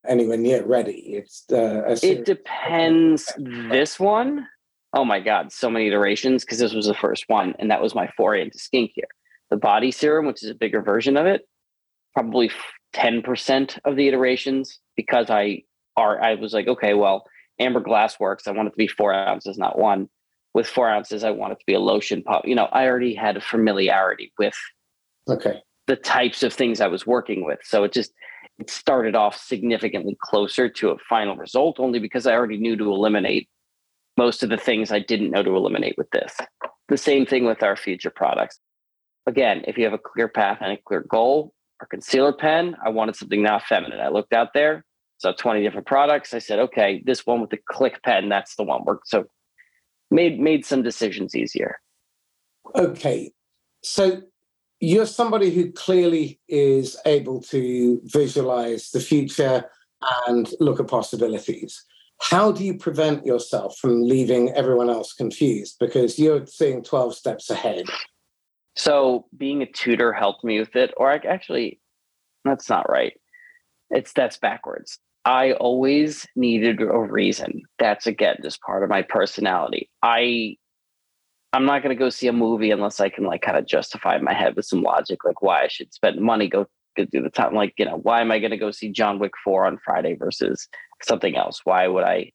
[0.07, 1.13] anywhere near ready.
[1.13, 3.31] It's uh, it depends.
[3.69, 4.47] This one,
[4.93, 7.93] oh my god, so many iterations because this was the first one, and that was
[7.93, 9.11] my foray into skincare.
[9.51, 11.47] The body serum, which is a bigger version of it,
[12.15, 12.49] probably
[12.91, 15.61] ten percent of the iterations because I
[15.95, 17.27] are I was like, okay, well,
[17.59, 18.47] amber glass works.
[18.47, 20.09] I want it to be four ounces, not one
[20.55, 22.47] with four ounces, I want it to be a lotion pop.
[22.47, 24.57] You know, I already had a familiarity with
[25.29, 27.59] okay the types of things I was working with.
[27.63, 28.11] So it just
[28.57, 32.85] it started off significantly closer to a final result only because I already knew to
[32.85, 33.49] eliminate
[34.17, 36.33] most of the things I didn't know to eliminate with this.
[36.87, 38.57] The same thing with our future products.
[39.27, 42.77] Again, if you have a clear path and a clear goal, our concealer pen.
[42.83, 43.99] I wanted something not feminine.
[43.99, 44.85] I looked out there,
[45.17, 46.33] saw 20 different products.
[46.33, 48.85] I said, okay, this one with the click pen, that's the one.
[48.85, 49.25] We're, so
[50.11, 51.79] made made some decisions easier.
[52.75, 53.31] Okay.
[53.83, 54.21] So
[54.79, 59.65] you're somebody who clearly is able to visualize the future
[60.27, 61.83] and look at possibilities.
[62.21, 65.77] How do you prevent yourself from leaving everyone else confused?
[65.79, 67.85] Because you're seeing 12 steps ahead.
[68.75, 71.79] So being a tutor helped me with it, or I actually,
[72.43, 73.13] that's not right.
[73.89, 74.99] It's that's backwards.
[75.25, 77.63] I always needed a reason.
[77.79, 79.89] That's again just part of my personality.
[80.03, 80.55] I
[81.51, 84.17] I'm not going to go see a movie unless I can like kind of justify
[84.17, 87.21] in my head with some logic, like why I should spend money go, go do
[87.21, 87.55] the time.
[87.55, 90.15] Like you know, why am I going to go see John Wick four on Friday
[90.15, 90.67] versus
[91.01, 91.61] something else?
[91.63, 92.31] Why would I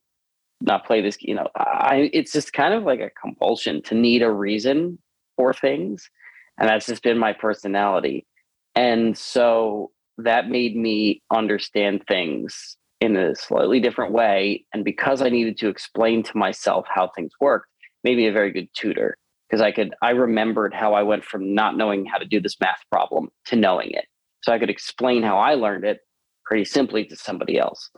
[0.60, 1.16] not play this?
[1.20, 4.98] You know, I it's just kind of like a compulsion to need a reason
[5.36, 6.10] for things,
[6.58, 8.26] and that's just been my personality.
[8.74, 14.64] And so that made me understand things in a slightly different way.
[14.72, 17.66] And because I needed to explain to myself how things worked
[18.04, 19.16] maybe a very good tutor
[19.48, 22.60] because I could I remembered how I went from not knowing how to do this
[22.60, 24.06] math problem to knowing it.
[24.42, 26.00] So I could explain how I learned it
[26.44, 27.90] pretty simply to somebody else.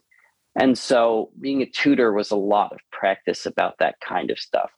[0.59, 4.71] And so being a tutor was a lot of practice about that kind of stuff.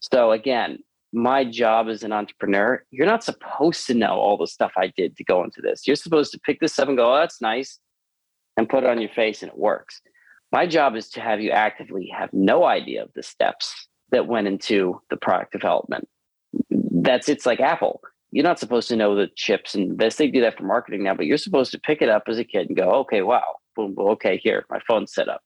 [0.00, 0.78] So again,
[1.12, 5.16] my job as an entrepreneur, you're not supposed to know all the stuff I did
[5.16, 5.86] to go into this.
[5.86, 7.80] You're supposed to pick this up and go, oh, that's nice,
[8.56, 10.00] and put it on your face and it works.
[10.52, 14.46] My job is to have you actively have no idea of the steps that went
[14.46, 16.08] into the product development.
[16.70, 18.00] That's it's like Apple.
[18.30, 20.16] You're not supposed to know the chips and this.
[20.16, 22.44] They do that for marketing now, but you're supposed to pick it up as a
[22.44, 25.42] kid and go, okay, wow, boom, boom okay, here, my phone's set up.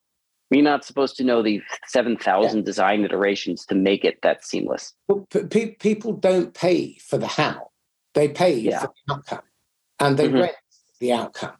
[0.51, 2.65] You're not supposed to know the 7,000 yeah.
[2.65, 4.95] design iterations to make it that seamless.
[5.31, 7.71] Pe- people don't pay for the how,
[8.15, 8.81] they pay yeah.
[8.81, 9.43] for the outcome
[10.01, 10.39] and they mm-hmm.
[10.39, 10.57] rent
[10.99, 11.53] the outcome.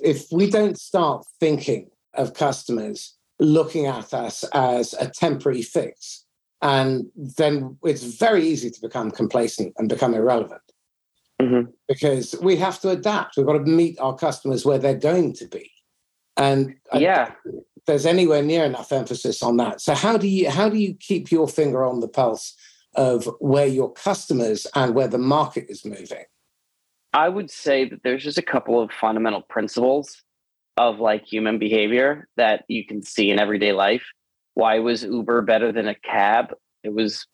[0.00, 6.24] If we don't start thinking of customers looking at us as a temporary fix,
[6.60, 10.62] and then it's very easy to become complacent and become irrelevant
[11.40, 11.70] mm-hmm.
[11.86, 13.36] because we have to adapt.
[13.36, 15.70] We've got to meet our customers where they're going to be,
[16.36, 17.32] and yeah,
[17.86, 19.80] there's anywhere near enough emphasis on that.
[19.80, 22.54] So how do you how do you keep your finger on the pulse
[22.94, 26.24] of where your customers and where the market is moving?
[27.12, 30.22] I would say that there's just a couple of fundamental principles
[30.76, 34.04] of like human behavior that you can see in everyday life
[34.58, 36.52] why was Uber better than a cab?
[36.82, 37.24] It was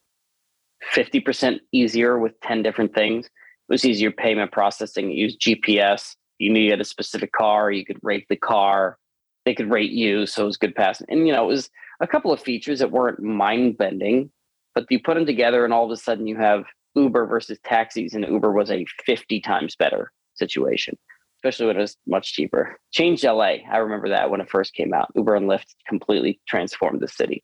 [0.93, 3.25] 50% easier with 10 different things.
[3.25, 3.31] It
[3.67, 5.09] was easier payment processing.
[5.09, 6.15] It used GPS.
[6.37, 7.71] You knew you had a specific car.
[7.71, 8.99] You could rate the car.
[9.43, 10.27] They could rate you.
[10.27, 11.07] So it was good passing.
[11.09, 14.29] And, you know, it was a couple of features that weren't mind bending,
[14.75, 18.13] but you put them together and all of a sudden you have Uber versus taxis,
[18.13, 20.97] and Uber was a 50 times better situation
[21.45, 22.79] especially when it was much cheaper.
[22.91, 23.57] Changed LA.
[23.71, 25.11] I remember that when it first came out.
[25.15, 27.43] Uber and Lyft completely transformed the city.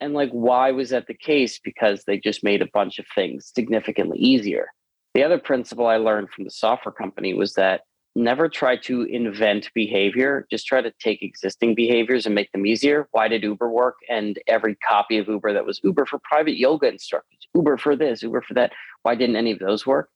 [0.00, 1.58] And like, why was that the case?
[1.58, 4.68] Because they just made a bunch of things significantly easier.
[5.14, 7.82] The other principle I learned from the software company was that
[8.16, 13.08] never try to invent behavior, just try to take existing behaviors and make them easier.
[13.12, 13.96] Why did Uber work?
[14.08, 18.22] And every copy of Uber that was Uber for private yoga instructors, Uber for this,
[18.22, 18.72] Uber for that.
[19.02, 20.08] Why didn't any of those work?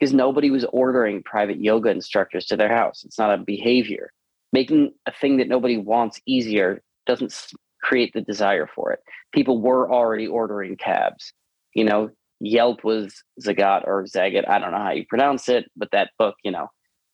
[0.00, 3.04] because nobody was ordering private yoga instructors to their house.
[3.04, 4.12] It's not a behavior.
[4.52, 7.34] Making a thing that nobody wants easier doesn't
[7.82, 9.00] create the desire for it.
[9.32, 11.32] People were already ordering cabs.
[11.74, 12.10] You know,
[12.40, 14.48] Yelp was Zagat or Zagat.
[14.48, 16.68] I don't know how you pronounce it, but that book, you know,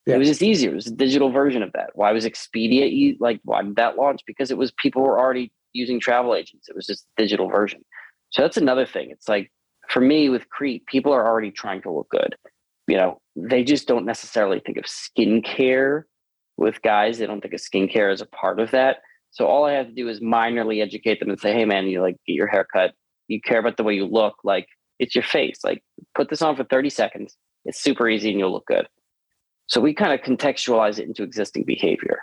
[0.07, 0.15] yeah.
[0.15, 0.71] it was just easier.
[0.71, 1.91] It was a digital version of that.
[1.95, 3.41] Why was Expedia like?
[3.45, 4.23] Why did that launch?
[4.27, 6.69] Because it was people were already using travel agents.
[6.69, 7.81] It was just a digital version.
[8.31, 9.11] So that's another thing.
[9.11, 9.53] It's like
[9.89, 12.35] for me with Krete, people are already trying to look good
[12.87, 16.05] you know, they just don't necessarily think of skincare
[16.57, 17.19] with guys.
[17.19, 18.99] They don't think of skincare as a part of that.
[19.31, 22.01] So all I have to do is minorly educate them and say, hey man, you
[22.01, 22.93] like get your hair cut.
[23.29, 24.37] You care about the way you look.
[24.45, 25.59] Like it's your face.
[25.65, 25.83] Like
[26.15, 27.37] put this on for 30 seconds.
[27.65, 28.87] It's super easy and you'll look good.
[29.67, 32.21] So we kind of contextualize it into existing behavior.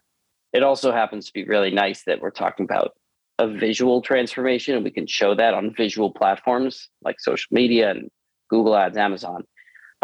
[0.53, 2.91] It also happens to be really nice that we're talking about
[3.39, 8.10] a visual transformation and we can show that on visual platforms like social media and
[8.49, 9.43] Google Ads, Amazon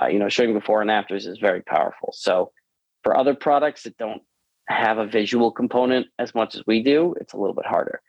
[0.01, 2.13] uh, you know, showing before and afters is very powerful.
[2.13, 2.51] So
[3.03, 4.21] for other products that don't
[4.67, 8.01] have a visual component as much as we do, it's a little bit harder.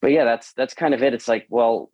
[0.00, 1.12] But yeah, that's that's kind of it.
[1.12, 1.90] It's like, well,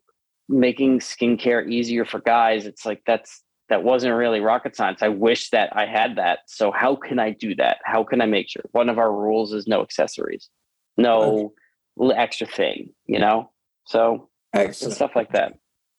[0.49, 5.03] making skincare easier for guys, it's like that's that wasn't really rocket science.
[5.03, 6.41] I wish that I had that.
[6.47, 7.79] So how can I do that?
[7.85, 8.63] How can I make sure?
[8.73, 10.51] One of our rules is no accessories,
[10.97, 11.55] no
[11.99, 12.15] okay.
[12.15, 13.51] extra thing, you know?
[13.87, 14.95] So Excellent.
[14.95, 15.55] stuff like that.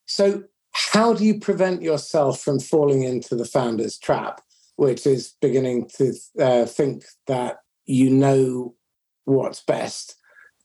[0.05, 4.41] So how do you prevent yourself from falling into the founder's trap
[4.75, 8.75] which is beginning to uh, think that you know
[9.23, 10.17] what's best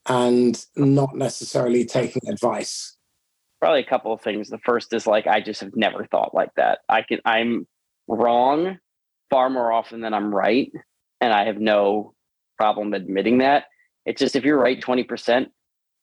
[0.08, 2.96] and not necessarily taking advice?
[3.60, 4.48] Probably a couple of things.
[4.48, 6.80] The first is like I just have never thought like that.
[6.88, 7.66] I can I'm
[8.08, 8.78] wrong
[9.28, 10.72] far more often than I'm right,
[11.20, 12.14] and I have no
[12.58, 13.64] problem admitting that.
[14.06, 15.46] It's just if you're right 20%,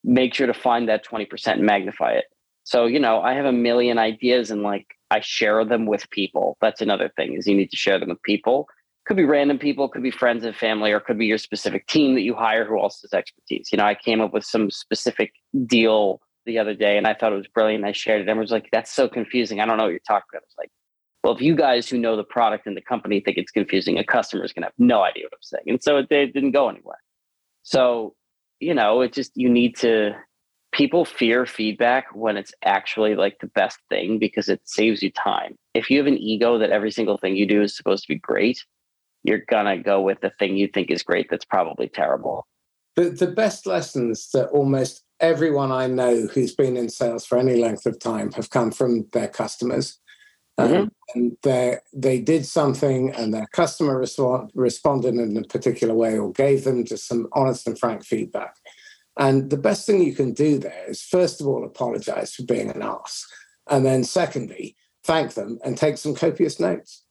[0.03, 2.25] make sure to find that 20% and magnify it.
[2.63, 6.57] So, you know, I have a million ideas and like I share them with people.
[6.59, 8.67] That's another thing is you need to share them with people.
[9.05, 12.13] Could be random people, could be friends and family, or could be your specific team
[12.15, 13.69] that you hire who also has expertise.
[13.71, 15.31] You know, I came up with some specific
[15.65, 17.85] deal the other day and I thought it was brilliant.
[17.85, 18.23] I shared it.
[18.23, 19.59] Everyone was like, that's so confusing.
[19.59, 20.41] I don't know what you're talking about.
[20.41, 20.71] I was like,
[21.23, 24.03] well, if you guys who know the product and the company think it's confusing, a
[24.03, 25.63] customer is going to have no idea what I'm saying.
[25.67, 26.99] And so it, it didn't go anywhere.
[27.61, 28.15] So,
[28.59, 30.15] you know, it just, you need to
[30.71, 35.55] people fear feedback when it's actually like the best thing because it saves you time.
[35.73, 38.19] If you have an ego that every single thing you do is supposed to be
[38.19, 38.63] great,
[39.23, 42.47] you're gonna go with the thing you think is great that's probably terrible.
[42.95, 47.55] The the best lessons that almost everyone I know who's been in sales for any
[47.55, 49.99] length of time have come from their customers.
[50.57, 50.81] Um, mm-hmm.
[50.81, 56.17] Um, and they they did something, and their customer respond, responded in a particular way,
[56.17, 58.55] or gave them just some honest and frank feedback.
[59.17, 62.69] And the best thing you can do there is, first of all, apologize for being
[62.69, 63.25] an ass.
[63.69, 67.03] And then, secondly, thank them and take some copious notes.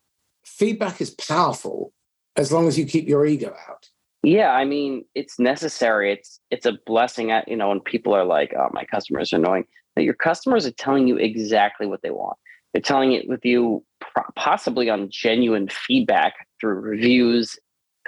[0.45, 1.93] Feedback is powerful
[2.37, 3.89] as long as you keep your ego out.
[4.27, 6.13] Yeah, I mean, it's necessary.
[6.13, 7.31] It's it's a blessing.
[7.31, 10.67] At, you know, when people are like, "Oh, my customers are annoying," that your customers
[10.67, 12.37] are telling you exactly what they want.
[12.73, 13.85] They're telling it with you,
[14.35, 17.57] possibly on genuine feedback through reviews,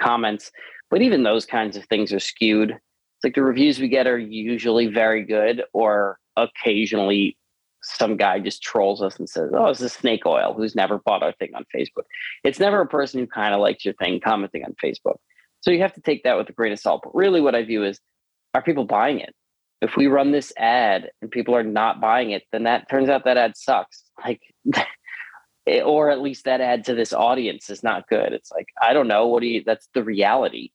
[0.01, 0.51] comments,
[0.89, 2.71] but even those kinds of things are skewed
[3.19, 7.37] it's like the reviews we get are usually very good, or occasionally
[7.83, 11.23] some guy just trolls us and says, "Oh, it's a snake oil," who's never bought
[11.23, 12.05] our thing on Facebook.
[12.45, 15.17] It's never a person who kind of likes your thing commenting on Facebook.
[15.61, 17.01] So you have to take that with a grain of salt.
[17.03, 17.99] But really, what I view is,
[18.53, 19.35] are people buying it?
[19.81, 23.25] If we run this ad and people are not buying it, then that turns out
[23.25, 24.03] that ad sucks.
[24.25, 24.41] Like,
[25.83, 28.33] or at least that ad to this audience is not good.
[28.33, 29.27] It's like I don't know.
[29.27, 29.63] What do you?
[29.63, 30.71] That's the reality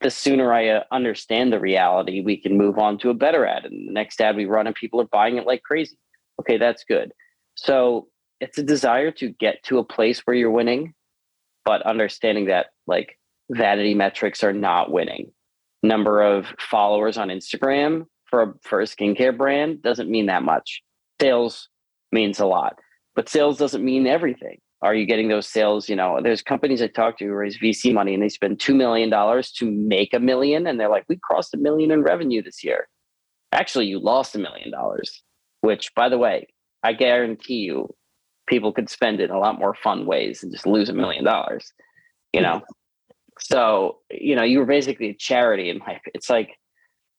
[0.00, 3.64] the sooner I uh, understand the reality, we can move on to a better ad.
[3.64, 5.98] And the next ad we run, and people are buying it like crazy.
[6.40, 7.12] Okay, that's good.
[7.54, 8.08] So
[8.40, 10.94] it's a desire to get to a place where you're winning,
[11.64, 13.18] but understanding that like
[13.50, 15.32] vanity metrics are not winning.
[15.82, 20.82] Number of followers on Instagram for a, for a skincare brand doesn't mean that much.
[21.20, 21.68] Sales
[22.12, 22.78] means a lot,
[23.14, 25.88] but sales doesn't mean everything are you getting those sales?
[25.88, 28.74] You know, there's companies I talk to who raise VC money and they spend $2
[28.74, 30.66] million to make a million.
[30.66, 32.88] And they're like, we crossed a million in revenue this year.
[33.52, 35.22] Actually, you lost a million dollars,
[35.62, 36.46] which, by the way,
[36.82, 37.94] I guarantee you
[38.46, 41.24] people could spend it in a lot more fun ways and just lose a million
[41.24, 41.72] dollars,
[42.32, 42.44] you hmm.
[42.44, 42.62] know?
[43.38, 46.50] So, you know, you were basically a charity in my It's like,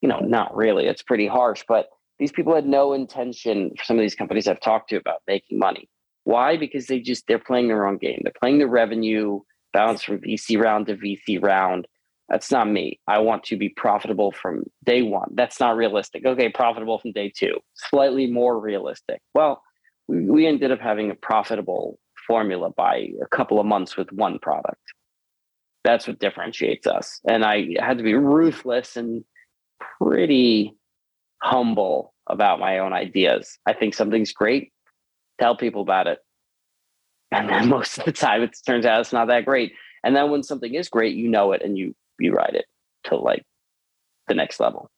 [0.01, 1.87] you know, not really, it's pretty harsh, but
[2.19, 5.59] these people had no intention for some of these companies I've talked to about making
[5.59, 5.89] money
[6.27, 6.57] why?
[6.57, 8.19] Because they just they're playing the wrong game.
[8.21, 9.39] They're playing the revenue
[9.71, 11.87] bounce from VC round to VC round.
[12.27, 12.99] That's not me.
[13.07, 15.29] I want to be profitable from day one.
[15.35, 16.25] That's not realistic.
[16.25, 17.61] Okay, profitable from day two.
[17.75, 19.21] Slightly more realistic.
[19.33, 19.61] Well,
[20.09, 24.37] we, we ended up having a profitable formula by a couple of months with one
[24.39, 24.81] product.
[25.87, 27.21] That's what differentiates us.
[27.25, 29.23] And I had to be ruthless and
[30.01, 30.75] pretty
[31.41, 33.57] humble about my own ideas.
[33.65, 34.73] I think something's great
[35.39, 36.19] tell people about it.
[37.31, 39.73] And then most of the time it turns out it's not that great.
[40.03, 42.65] And then when something is great, you know it and you you ride it
[43.05, 43.43] to like
[44.27, 44.89] the next level.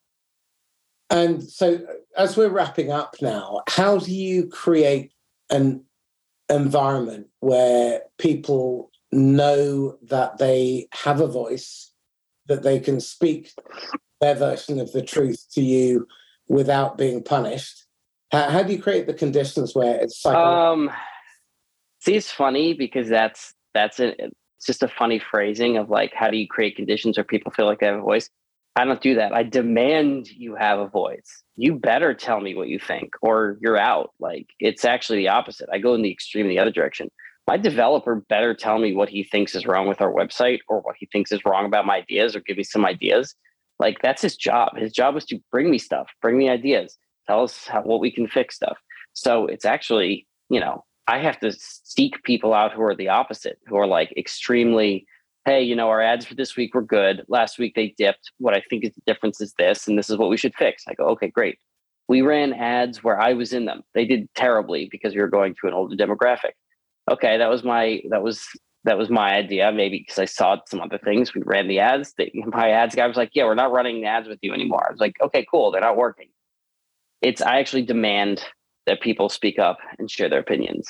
[1.10, 5.12] And so uh, as we're wrapping up now, how do you create
[5.50, 5.84] an
[6.48, 11.92] environment where people know that they have a voice,
[12.46, 13.52] that they can speak
[14.20, 16.06] their version of the truth to you
[16.48, 17.86] without being punished,
[18.32, 20.90] how, how do you create the conditions where it's um
[22.00, 26.30] see it's funny because that's that's it it's just a funny phrasing of like how
[26.30, 28.28] do you create conditions where people feel like they have a voice?
[28.76, 29.32] I don't do that.
[29.32, 31.42] I demand you have a voice.
[31.56, 34.12] You better tell me what you think or you're out.
[34.20, 35.70] Like it's actually the opposite.
[35.72, 37.10] I go in the extreme the other direction
[37.46, 40.96] my developer better tell me what he thinks is wrong with our website or what
[40.98, 43.34] he thinks is wrong about my ideas or give me some ideas
[43.78, 46.98] like that's his job his job is to bring me stuff bring me ideas
[47.30, 48.78] tell us how, what we can fix stuff.
[49.12, 53.58] So it's actually, you know, I have to seek people out who are the opposite,
[53.66, 55.06] who are like extremely,
[55.44, 57.24] hey, you know, our ads for this week were good.
[57.28, 58.32] Last week they dipped.
[58.38, 60.84] What I think is the difference is this, and this is what we should fix.
[60.88, 61.58] I go, okay, great.
[62.08, 63.82] We ran ads where I was in them.
[63.94, 66.52] They did terribly because we were going to an older demographic.
[67.08, 68.46] Okay, that was my that was
[68.84, 71.34] that was my idea, maybe because I saw some other things.
[71.34, 72.14] We ran the ads.
[72.46, 74.92] My ads guy was like, "Yeah, we're not running the ads with you anymore." I
[74.92, 75.70] was like, "Okay, cool.
[75.70, 76.28] They're not working."
[77.20, 78.42] It's I actually demand
[78.86, 80.88] that people speak up and share their opinions,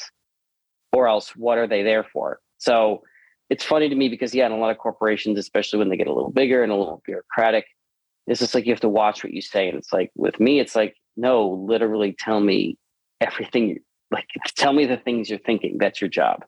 [0.93, 2.39] or else what are they there for?
[2.59, 3.03] So
[3.51, 6.07] it's funny to me because yeah, in a lot of corporations, especially when they get
[6.07, 7.67] a little bigger and a little bureaucratic,
[8.29, 9.69] it's just like you have to watch what you say.
[9.69, 12.79] And it's like with me, it's like no, literally tell me
[13.21, 13.79] everything.
[14.11, 15.79] Like tell me the things you're thinking.
[15.79, 16.45] That's your job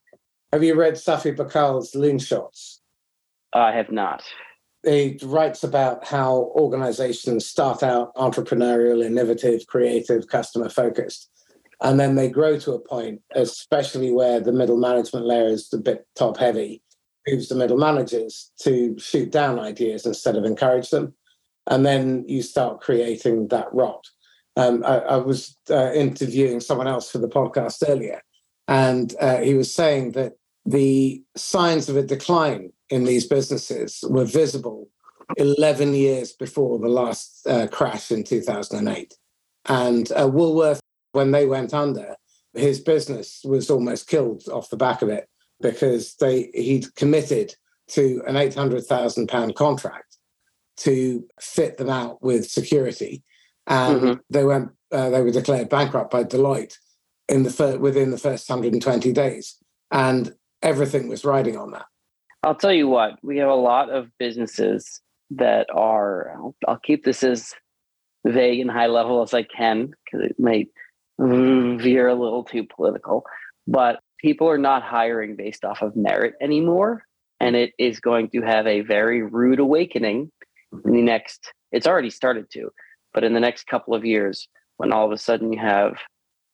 [0.53, 2.81] have you read Safi Bahcall's Loonshots?
[3.55, 4.23] I have not.
[4.85, 11.31] He writes about how organizations start out entrepreneurial, innovative, creative, customer focused.
[11.81, 15.79] And then they grow to a point, especially where the middle management layer is a
[15.79, 16.83] bit top heavy,
[17.27, 21.15] moves the middle managers to shoot down ideas instead of encourage them.
[21.67, 24.05] And then you start creating that rot.
[24.57, 28.21] Um, I, I, was uh, interviewing someone else for the podcast earlier,
[28.69, 30.35] and uh, he was saying that
[30.67, 34.89] the signs of a decline in these businesses were visible
[35.39, 39.15] 11 years before the last uh, crash in 2008.
[39.67, 40.81] And uh, Woolworth,
[41.13, 42.17] when they went under,
[42.55, 45.29] his business was almost killed off the back of it
[45.61, 47.55] because they he'd committed
[47.89, 50.17] to an 800,000 pound contract
[50.79, 53.23] to fit them out with security.
[53.67, 54.21] And mm-hmm.
[54.31, 56.77] they went, uh, they were declared bankrupt by Deloitte
[57.29, 59.57] in the fir- within the first 120 days.
[59.91, 61.87] And everything was riding on that.
[62.43, 65.01] I'll tell you what, we have a lot of businesses
[65.31, 67.55] that are, I'll, I'll keep this as
[68.27, 70.67] vague and high level as I can because it may
[71.19, 73.25] veer a little too political,
[73.67, 77.05] but people are not hiring based off of merit anymore.
[77.39, 80.31] And it is going to have a very rude awakening
[80.85, 82.71] in the next, it's already started to,
[83.15, 85.97] but in the next couple of years, when all of a sudden you have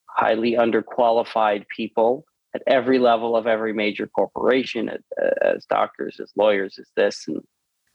[0.08, 6.32] highly underqualified people at every level of every major corporation as, uh, as doctors as
[6.36, 7.40] lawyers as this and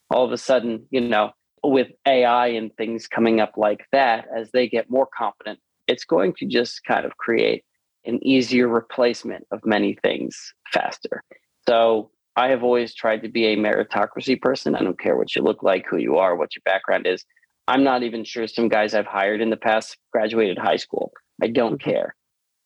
[0.10, 1.32] all of a sudden you know
[1.64, 6.34] with ai and things coming up like that as they get more competent it's going
[6.34, 7.64] to just kind of create
[8.06, 11.24] an easier replacement of many things faster.
[11.68, 14.76] So i have always tried to be a meritocracy person.
[14.76, 17.26] I don't care what you look like who you are what your background is
[17.68, 21.12] i'm not even sure some guys i've hired in the past graduated high school
[21.42, 22.16] i don't care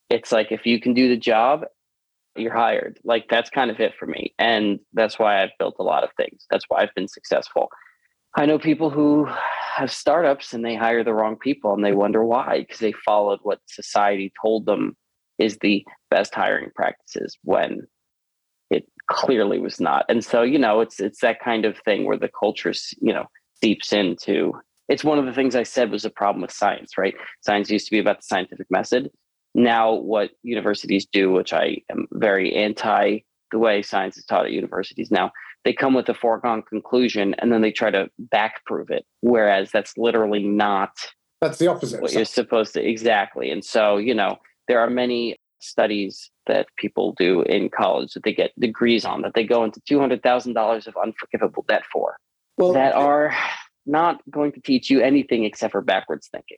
[0.10, 1.66] it's like if you can do the job
[2.38, 3.00] you're hired.
[3.04, 4.34] Like that's kind of it for me.
[4.40, 6.46] And that's why I've built a lot of things.
[6.50, 7.70] That's why I've been successful.
[8.36, 9.28] I know people who
[9.76, 13.40] have startups and they hire the wrong people and they wonder why because they followed
[13.44, 14.96] what society told them
[15.40, 17.88] is the best hiring practices when
[18.70, 20.06] it clearly was not.
[20.10, 23.26] And so, you know, it's it's that kind of thing where the culture, you know,
[23.64, 24.54] seeps into
[24.90, 27.16] it's one of the things I said was a problem with science, right?
[27.42, 29.10] Science used to be about the scientific method
[29.58, 33.20] now what universities do, which I am very anti
[33.52, 35.32] the way science is taught at universities now,
[35.64, 39.06] they come with a foregone conclusion and then they try to back prove it.
[39.22, 40.92] Whereas that's literally not
[41.42, 42.02] that's the opposite.
[42.02, 43.50] What you're supposed to exactly.
[43.50, 48.34] And so, you know, there are many studies that people do in college that they
[48.34, 52.18] get degrees on that they go into two hundred thousand dollars of unforgivable debt for.
[52.58, 53.34] Well, that are
[53.88, 56.58] not going to teach you anything except for backwards thinking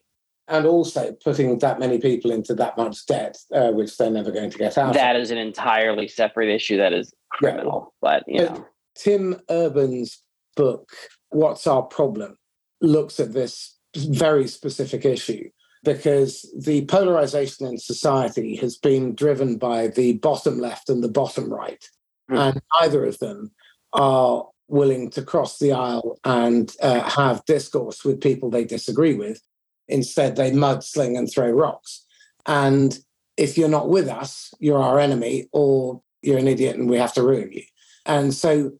[0.49, 4.49] and also putting that many people into that much debt, uh, which they're never going
[4.49, 4.93] to get out.
[4.93, 5.21] That of.
[5.21, 6.77] is an entirely separate issue.
[6.77, 7.93] That is criminal.
[7.93, 8.09] Yeah.
[8.09, 8.65] But you know,
[8.95, 10.23] Tim Urban's
[10.55, 10.89] book,
[11.29, 12.37] "What's Our Problem,"
[12.81, 15.49] looks at this very specific issue
[15.83, 21.53] because the polarization in society has been driven by the bottom left and the bottom
[21.53, 21.83] right,
[22.29, 22.37] mm.
[22.37, 23.51] and neither of them
[23.93, 29.41] are willing to cross the aisle and uh, have discourse with people they disagree with
[29.89, 32.05] Instead, they mudsling and throw rocks.
[32.45, 32.97] And
[33.35, 37.13] if you're not with us, you're our enemy, or you're an idiot and we have
[37.13, 37.63] to ruin you.
[38.05, 38.71] And so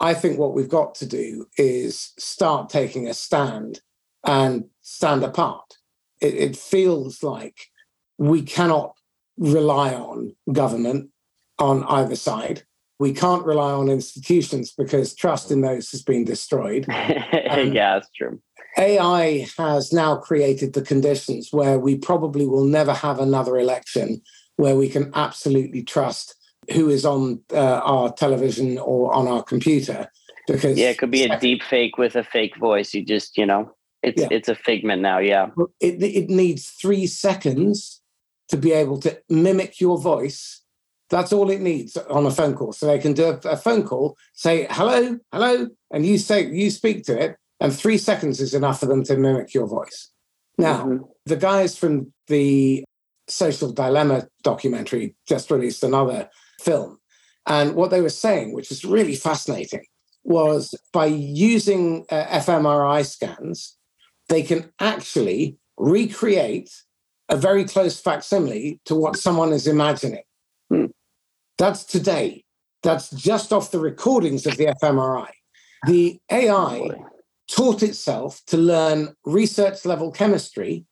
[0.00, 3.80] I think what we've got to do is start taking a stand
[4.26, 5.76] and stand apart.
[6.20, 7.56] It, it feels like
[8.18, 8.94] we cannot
[9.36, 11.10] rely on government
[11.58, 12.64] on either side.
[12.98, 16.86] We can't rely on institutions because trust in those has been destroyed.
[16.90, 18.40] yeah, that's true.
[18.76, 24.22] AI has now created the conditions where we probably will never have another election
[24.56, 26.34] where we can absolutely trust
[26.72, 30.10] who is on uh, our television or on our computer.
[30.46, 32.94] Because yeah, it could be a deep fake with a fake voice.
[32.94, 34.28] You just, you know, it's yeah.
[34.30, 35.18] it's a figment now.
[35.18, 38.00] Yeah, it it needs three seconds
[38.48, 40.57] to be able to mimic your voice.
[41.10, 42.72] That's all it needs on a phone call.
[42.72, 47.04] So they can do a, phone call, say hello, hello, and you say you speak
[47.04, 50.10] to it, and three seconds is enough for them to mimic your voice.
[50.58, 51.04] Now, mm-hmm.
[51.26, 52.84] the guys from the
[53.28, 56.28] Social Dilemma documentary just released another
[56.60, 56.98] film,
[57.46, 59.84] And what they were saying, which was really fascinating,
[60.24, 63.76] was by using uh, fMRI scans,
[64.28, 66.70] they can actually recreate
[67.28, 70.22] a very close facsimile to what someone is imagining.
[71.58, 72.44] That's today.
[72.82, 75.28] That's just off the recordings of the fMRI.
[75.86, 76.90] The AI
[77.50, 80.86] taught itself to learn research level chemistry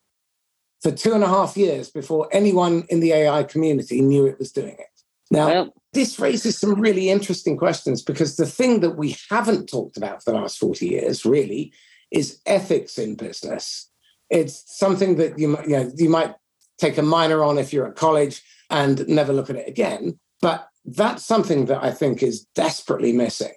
[0.82, 4.52] for two and a half years before anyone in the AI community knew it was
[4.52, 4.86] doing it.
[5.30, 9.96] Now, well, this raises some really interesting questions because the thing that we haven't talked
[9.96, 11.72] about for the last 40 years really
[12.10, 13.90] is ethics in business.
[14.30, 16.34] It's something that you, you, know, you might
[16.78, 20.18] take a minor on if you're at college and never look at it again.
[20.40, 23.52] But that's something that I think is desperately missing.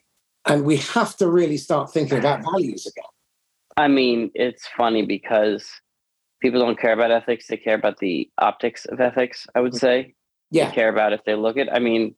[0.47, 3.03] And we have to really start thinking about values again.
[3.77, 5.69] I mean, it's funny because
[6.41, 9.77] people don't care about ethics, they care about the optics of ethics, I would mm-hmm.
[9.77, 10.13] say.
[10.51, 10.69] Yeah.
[10.69, 12.15] They care about if they look at, I mean,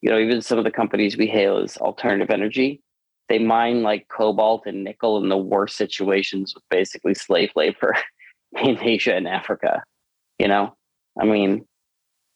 [0.00, 2.82] you know, even some of the companies we hail as alternative energy,
[3.28, 7.94] they mine like cobalt and nickel in the worst situations with basically slave labor
[8.62, 9.84] in Asia and Africa.
[10.38, 10.74] You know,
[11.20, 11.66] I mean,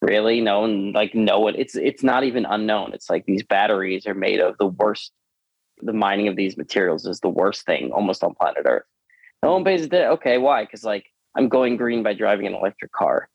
[0.05, 1.55] really, no one like no one.
[1.57, 2.92] It's it's not even unknown.
[2.92, 5.12] It's like these batteries are made of the worst.
[5.82, 8.84] The mining of these materials is the worst thing almost on planet Earth.
[9.42, 10.11] No one pays attention.
[10.12, 10.64] Okay, why?
[10.64, 13.28] Because like I'm going green by driving an electric car.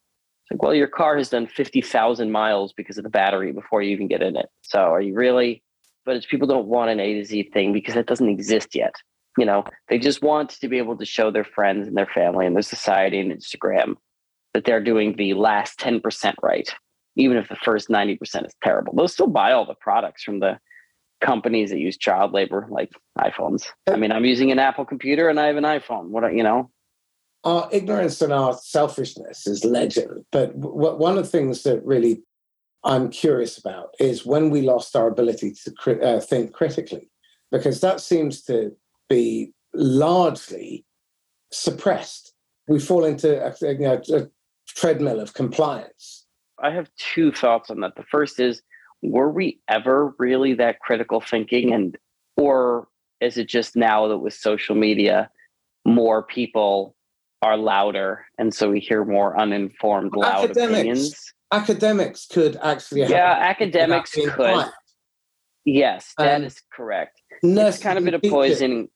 [0.44, 3.92] It's like, well, your car has done 50,000 miles because of the battery before you
[3.92, 4.48] even get in it.
[4.62, 5.62] So are you really?
[6.06, 8.96] But it's people don't want an A to Z thing because it doesn't exist yet.
[9.38, 12.46] You know, they just want to be able to show their friends and their family
[12.46, 13.96] and their society and Instagram
[14.54, 16.70] that they're doing the last 10% right,
[17.16, 18.94] even if the first 90% is terrible.
[18.96, 20.60] They'll still buy all the products from the
[21.22, 23.68] companies that use child labor, like iPhones.
[23.88, 26.10] I mean, I'm using an Apple computer and I have an iPhone.
[26.10, 26.72] What, you know?
[27.44, 30.26] Our ignorance and our selfishness is legend.
[30.32, 32.24] But one of the things that really
[32.84, 37.10] I'm curious about is when we lost our ability to cri- uh, think critically,
[37.52, 38.76] because that seems to
[39.10, 40.86] be largely
[41.52, 42.34] suppressed.
[42.68, 44.30] We fall into you know,
[44.76, 46.26] treadmill of compliance?
[46.62, 47.96] I have two thoughts on that.
[47.96, 48.62] The first is
[49.02, 51.98] were we ever really that critical thinking and
[52.38, 52.88] or
[53.22, 55.30] is it just now that with social media
[55.86, 56.96] more people
[57.42, 63.38] are louder and so we hear more uninformed loud academics, opinions academics could actually yeah
[63.40, 64.70] academics could quiet.
[65.64, 68.90] yes that um, is correct it's kind of been a poison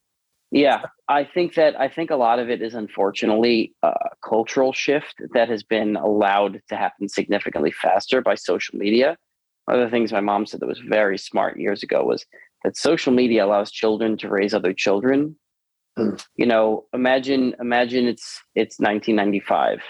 [0.54, 3.92] yeah, I think that I think a lot of it is unfortunately a
[4.24, 9.16] cultural shift that has been allowed to happen significantly faster by social media.
[9.64, 12.24] One of the things my mom said that was very smart years ago was
[12.62, 15.34] that social media allows children to raise other children.
[15.98, 16.24] Mm.
[16.36, 19.80] You know, imagine imagine it's it's 1995.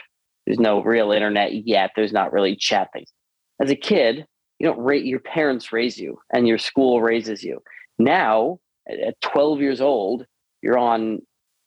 [0.46, 1.90] There's no real internet yet.
[1.94, 3.12] There's not really chat things.
[3.60, 4.24] As a kid,
[4.58, 7.60] you don't rate your parents raise you and your school raises you.
[7.98, 10.26] Now, at 12 years old,
[10.64, 11.20] you're on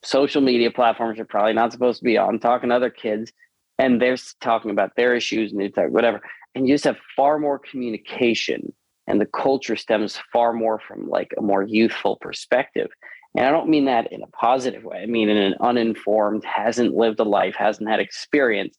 [0.03, 3.31] social media platforms you're probably not supposed to be on, talking to other kids,
[3.77, 6.19] and they're talking about their issues and talk, whatever.
[6.55, 8.73] And you just have far more communication,
[9.05, 12.89] and the culture stems far more from like a more youthful perspective.
[13.35, 14.97] And I don't mean that in a positive way.
[14.97, 18.75] I mean in an uninformed, hasn't lived a life, hasn't had experience.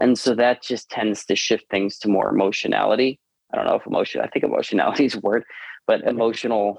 [0.00, 3.20] And so that just tends to shift things to more emotionality.
[3.52, 5.44] I don't know if emotion, I think emotionality is a word,
[5.86, 6.78] but emotional,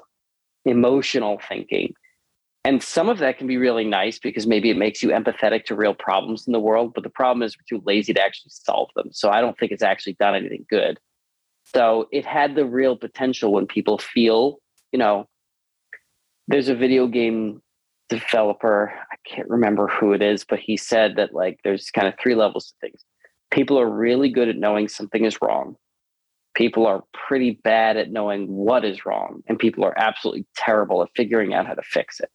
[0.65, 1.93] emotional thinking
[2.63, 5.75] and some of that can be really nice because maybe it makes you empathetic to
[5.75, 6.93] real problems in the world.
[6.93, 9.09] But the problem is we're too lazy to actually solve them.
[9.11, 10.99] So I don't think it's actually done anything good.
[11.63, 14.59] So it had the real potential when people feel,
[14.91, 15.27] you know,
[16.47, 17.61] there's a video game
[18.09, 22.13] developer, I can't remember who it is, but he said that like there's kind of
[22.21, 23.03] three levels to things.
[23.51, 25.77] People are really good at knowing something is wrong.
[26.53, 31.09] People are pretty bad at knowing what is wrong, and people are absolutely terrible at
[31.15, 32.29] figuring out how to fix it.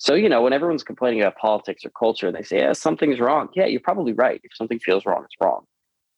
[0.00, 3.50] So, you know, when everyone's complaining about politics or culture, they say, yeah, something's wrong.
[3.54, 4.40] Yeah, you're probably right.
[4.42, 5.66] If something feels wrong, it's wrong.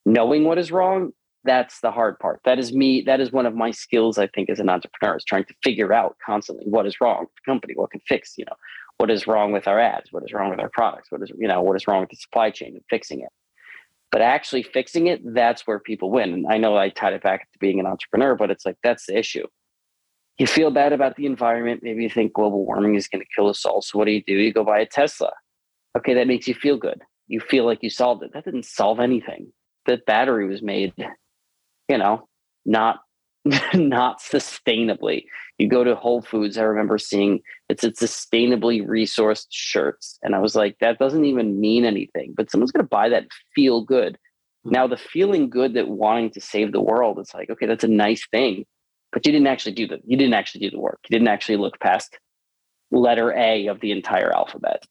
[0.05, 1.11] Knowing what is wrong,
[1.43, 2.39] that's the hard part.
[2.45, 3.01] That is me.
[3.01, 5.91] That is one of my skills, I think, as an entrepreneur, is trying to figure
[5.91, 8.55] out constantly what is wrong with the company, what can fix, you know,
[8.99, 11.49] what is wrong with our ads, what is wrong with our products, what is, you
[11.49, 13.29] know, what is wrong with the supply chain and fixing it.
[14.13, 16.31] But actually fixing it, that's where people win.
[16.31, 19.07] And I know I tied it back to being an entrepreneur, but it's like that's
[19.07, 19.47] the issue
[20.37, 21.81] you feel bad about the environment.
[21.83, 23.81] Maybe you think global warming is going to kill us all.
[23.81, 24.33] So what do you do?
[24.33, 25.31] You go buy a Tesla.
[25.97, 27.01] Okay, that makes you feel good.
[27.27, 28.31] You feel like you solved it.
[28.33, 29.53] That didn't solve anything.
[29.85, 30.93] That battery was made,
[31.87, 32.27] you know,
[32.65, 32.99] not
[33.73, 35.25] not sustainably.
[35.57, 36.57] You go to Whole Foods.
[36.57, 41.59] I remember seeing it's a sustainably resourced shirts, and I was like, that doesn't even
[41.59, 42.33] mean anything.
[42.35, 44.13] But someone's going to buy that, feel good.
[44.65, 44.71] Mm-hmm.
[44.71, 47.89] Now, the feeling good that wanting to save the world, it's like, okay, that's a
[47.89, 48.65] nice thing,
[49.13, 50.99] but you didn't actually do the you didn't actually do the work.
[51.07, 52.17] You didn't actually look past
[52.91, 54.83] letter A of the entire alphabet.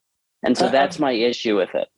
[0.45, 1.89] And so that's my issue with it.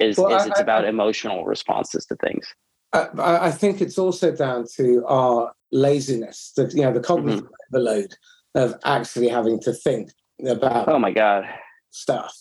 [0.00, 2.46] Is, well, is it's I, about I, emotional responses to things.
[2.92, 7.76] I, I, think it's also down to our laziness, the you know the cognitive mm-hmm.
[7.76, 8.12] overload
[8.56, 10.10] of actually having to think
[10.44, 10.88] about.
[10.88, 11.44] Oh my god,
[11.90, 12.36] stuff.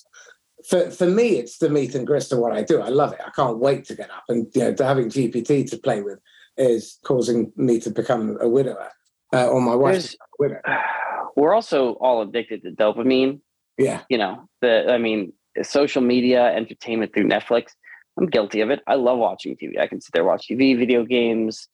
[0.67, 2.81] For for me, it's the meat and grist of what I do.
[2.81, 3.19] I love it.
[3.23, 6.19] I can't wait to get up and you know having GPT to play with
[6.57, 8.89] is causing me to become a widower
[9.33, 10.13] uh, or my wife.
[11.35, 13.41] We're also all addicted to dopamine.
[13.77, 14.91] Yeah, you know the.
[14.91, 17.71] I mean, social media, entertainment through Netflix.
[18.17, 18.81] I'm guilty of it.
[18.87, 19.79] I love watching TV.
[19.79, 21.67] I can sit there watch TV, video games,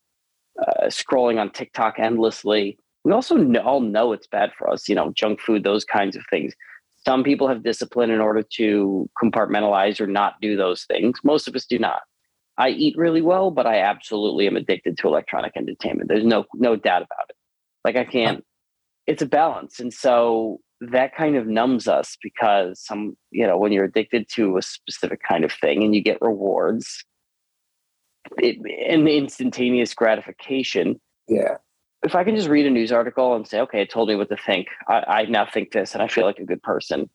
[0.61, 2.77] uh, scrolling on TikTok endlessly.
[3.03, 4.87] We also know, all know it's bad for us.
[4.87, 6.53] You know, junk food, those kinds of things.
[7.05, 11.19] Some people have discipline in order to compartmentalize or not do those things.
[11.23, 12.01] Most of us do not.
[12.57, 16.09] I eat really well, but I absolutely am addicted to electronic entertainment.
[16.09, 17.35] There's no no doubt about it.
[17.83, 18.43] Like I can't.
[19.05, 23.71] It's a balance, and so that kind of numbs us because some you know when
[23.71, 27.03] you're addicted to a specific kind of thing and you get rewards
[28.37, 28.57] it,
[28.87, 30.99] and the instantaneous gratification.
[31.27, 31.55] Yeah.
[32.03, 34.29] If i can just read a news article and say okay it told me what
[34.29, 34.67] to think.
[34.87, 37.09] I, I now think this and i feel like a good person.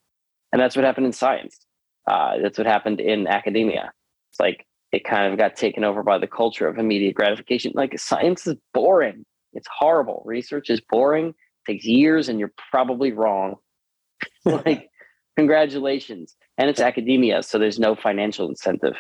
[0.53, 1.59] And that's what happened in science.
[2.07, 3.93] Uh, that's what happened in academia.
[4.31, 7.73] It's like it kind of got taken over by the culture of immediate gratification.
[7.75, 11.35] Like science is boring it's horrible research is boring
[11.67, 13.57] takes years and you're probably wrong.
[14.45, 14.89] like,
[15.37, 16.37] congratulations.
[16.59, 18.95] And it's academia, so there's no financial incentive.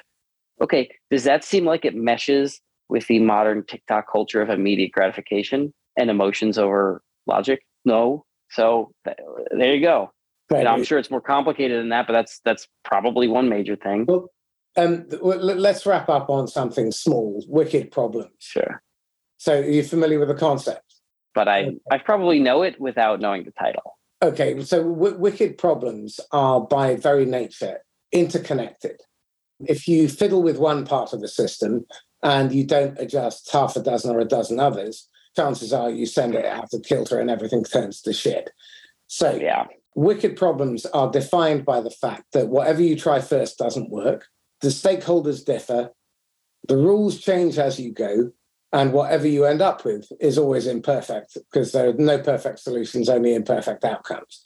[0.60, 5.72] Okay, does that seem like it meshes with the modern TikTok culture of immediate gratification
[5.96, 7.60] and emotions over logic?
[7.84, 8.24] No.
[8.50, 9.16] So th-
[9.56, 10.12] there you go.
[10.50, 10.66] Right.
[10.66, 14.04] I'm sure it's more complicated than that, but that's that's probably one major thing.
[14.06, 14.28] Well,
[14.76, 17.42] um, let's wrap up on something small.
[17.48, 18.32] Wicked problems.
[18.38, 18.82] Sure.
[19.42, 20.92] So, are you familiar with the concept?
[21.34, 21.78] but I okay.
[21.90, 23.98] I probably know it without knowing the title.
[24.22, 27.78] Okay, so w- wicked problems are by very nature
[28.12, 29.00] interconnected.
[29.60, 31.86] If you fiddle with one part of the system
[32.22, 36.34] and you don't adjust half a dozen or a dozen others, chances are you send
[36.34, 38.50] it out of kilter and everything turns to shit.
[39.08, 43.90] So yeah, wicked problems are defined by the fact that whatever you try first doesn't
[43.90, 44.26] work.
[44.60, 45.90] The stakeholders differ.
[46.68, 48.30] The rules change as you go
[48.72, 53.08] and whatever you end up with is always imperfect because there are no perfect solutions,
[53.08, 54.44] only imperfect outcomes.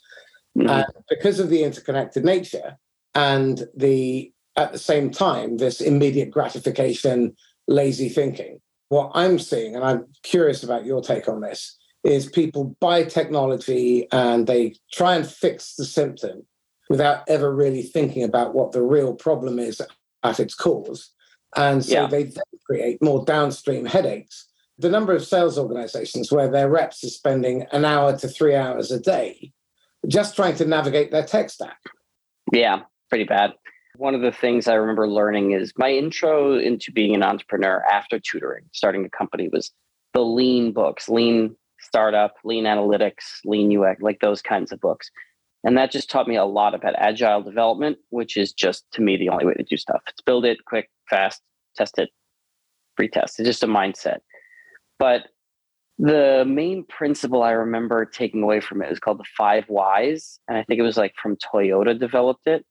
[0.57, 0.69] Mm-hmm.
[0.69, 2.77] And because of the interconnected nature
[3.15, 7.35] and the at the same time this immediate gratification,
[7.67, 8.59] lazy thinking,
[8.89, 14.07] what I'm seeing, and I'm curious about your take on this, is people buy technology
[14.11, 16.45] and they try and fix the symptom
[16.89, 19.81] without ever really thinking about what the real problem is
[20.23, 21.11] at its cause
[21.57, 22.07] and so yeah.
[22.07, 24.47] they then create more downstream headaches.
[24.77, 28.91] The number of sales organizations where their reps are spending an hour to three hours
[28.91, 29.51] a day
[30.07, 31.79] just trying to navigate their tech stack.
[32.53, 33.53] Yeah, pretty bad.
[33.95, 38.19] One of the things I remember learning is my intro into being an entrepreneur after
[38.19, 39.71] tutoring, starting a company was
[40.13, 45.09] the lean books, lean startup, lean analytics, lean UX, like those kinds of books.
[45.63, 49.17] And that just taught me a lot about agile development, which is just to me
[49.17, 50.01] the only way to do stuff.
[50.07, 51.41] It's build it quick, fast,
[51.75, 52.09] test it,
[52.99, 53.39] retest.
[53.39, 54.19] It's just a mindset.
[54.99, 55.27] But
[55.99, 60.39] the main principle I remember taking away from it is called the five whys.
[60.47, 62.65] And I think it was like from Toyota developed it.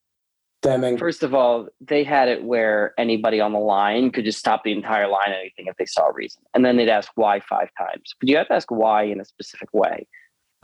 [0.63, 0.97] Deming.
[0.97, 4.73] First of all, they had it where anybody on the line could just stop the
[4.73, 6.43] entire line anything if they saw a reason.
[6.55, 8.15] And then they'd ask why five times.
[8.19, 10.09] But you have to ask why in a specific way.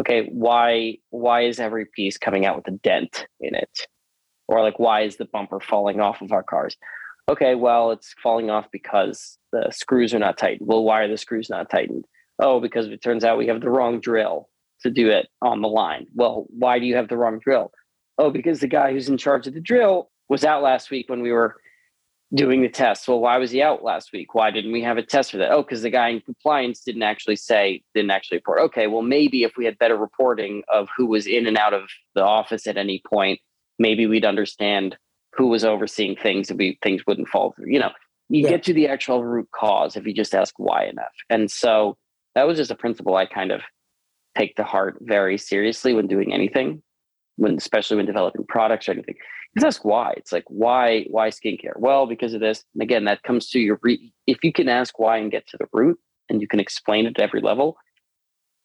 [0.03, 3.87] Okay, why why is every piece coming out with a dent in it?
[4.49, 6.77] Or like why is the bumper falling off of our cars?
[7.29, 10.69] okay, well, it's falling off because the screws are not tightened.
[10.69, 12.05] Well, why are the screws not tightened?
[12.39, 14.49] Oh, because it turns out we have the wrong drill
[14.83, 16.07] to do it on the line.
[16.15, 17.71] Well, why do you have the wrong drill?
[18.19, 21.23] Oh, because the guy who's in charge of the drill was out last week when
[21.23, 21.57] we were
[22.35, 23.07] doing the test.
[23.07, 24.35] Well, why was he out last week?
[24.35, 25.51] Why didn't we have a test for that?
[25.51, 28.61] Oh, because the guy in compliance didn't actually say, didn't actually report.
[28.61, 31.89] Okay, well, maybe if we had better reporting of who was in and out of
[32.15, 33.41] the office at any point,
[33.79, 34.97] maybe we'd understand
[35.35, 37.71] who was overseeing things and we things wouldn't fall through.
[37.71, 37.91] You know,
[38.29, 38.51] you yeah.
[38.51, 41.13] get to the actual root cause if you just ask why enough.
[41.29, 41.97] And so
[42.35, 43.61] that was just a principle I kind of
[44.37, 46.83] take to heart very seriously when doing anything,
[47.37, 49.17] when especially when developing products or anything.
[49.55, 50.15] Just ask why.
[50.17, 51.77] It's like why why skincare?
[51.77, 52.65] Well, because of this.
[52.75, 55.57] And again, that comes to your re- if you can ask why and get to
[55.59, 55.99] the root
[56.29, 57.77] and you can explain it at every level,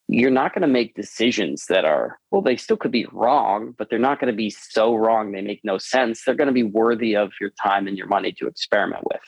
[0.08, 3.90] you're not going to make decisions that are well they still could be wrong but
[3.90, 6.64] they're not going to be so wrong they make no sense they're going to be
[6.64, 9.22] worthy of your time and your money to experiment with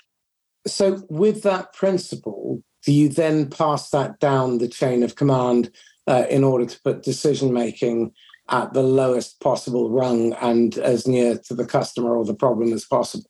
[0.67, 5.71] So, with that principle, do you then pass that down the chain of command
[6.07, 8.11] uh, in order to put decision making
[8.51, 12.85] at the lowest possible rung and as near to the customer or the problem as
[12.85, 13.29] possible?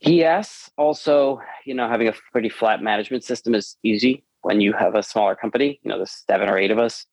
[0.00, 0.70] Yes.
[0.76, 5.02] Also, you know, having a pretty flat management system is easy when you have a
[5.02, 5.80] smaller company.
[5.82, 7.06] You know, there's seven or eight of us.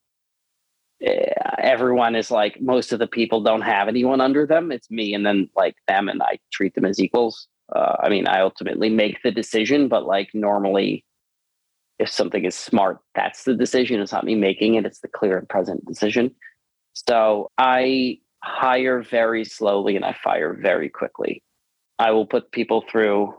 [1.01, 4.71] Eh, everyone is like most of the people don't have anyone under them.
[4.71, 7.47] It's me and then like them, and I treat them as equals.
[7.73, 11.05] Uh, I mean, I ultimately make the decision, but like normally,
[11.99, 14.01] if something is smart, that's the decision.
[14.01, 16.35] It's not me making it; it's the clear and present decision.
[17.07, 21.43] So I hire very slowly and I fire very quickly.
[21.97, 23.33] I will put people through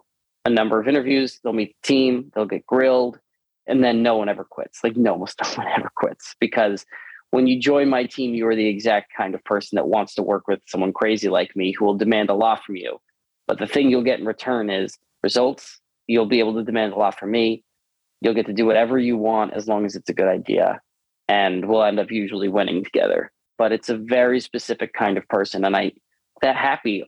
[0.45, 1.41] a number of interviews.
[1.43, 3.19] They'll meet the team, they'll get grilled,
[3.67, 4.81] and then no one ever quits.
[4.83, 6.85] Like no, almost no one ever quits because
[7.31, 10.23] when you join my team, you are the exact kind of person that wants to
[10.23, 12.99] work with someone crazy like me who will demand a lot from you.
[13.47, 15.79] But the thing you'll get in return is results.
[16.07, 17.63] You'll be able to demand a lot from me.
[18.21, 20.81] You'll get to do whatever you want as long as it's a good idea.
[21.29, 23.31] And we'll end up usually winning together.
[23.61, 25.67] But it's a very specific kind of person.
[25.67, 25.93] And I
[26.41, 27.05] that happy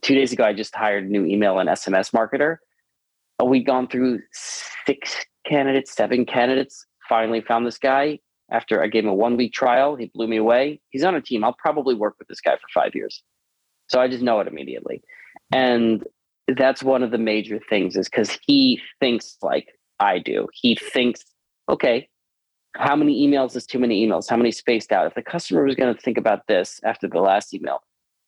[0.00, 2.56] two days ago, I just hired a new email and SMS marketer.
[3.40, 5.14] Uh, we'd gone through six
[5.46, 6.84] candidates, seven candidates.
[7.08, 8.18] Finally, found this guy
[8.50, 9.94] after I gave him a one week trial.
[9.94, 10.80] He blew me away.
[10.90, 11.44] He's on a team.
[11.44, 13.22] I'll probably work with this guy for five years.
[13.86, 15.04] So I just know it immediately.
[15.52, 16.04] And
[16.48, 19.68] that's one of the major things is because he thinks like
[20.00, 20.48] I do.
[20.52, 21.22] He thinks,
[21.68, 22.08] okay,
[22.76, 24.28] how many emails is too many emails?
[24.28, 25.06] How many spaced out?
[25.06, 27.80] If the customer was going to think about this after the last email,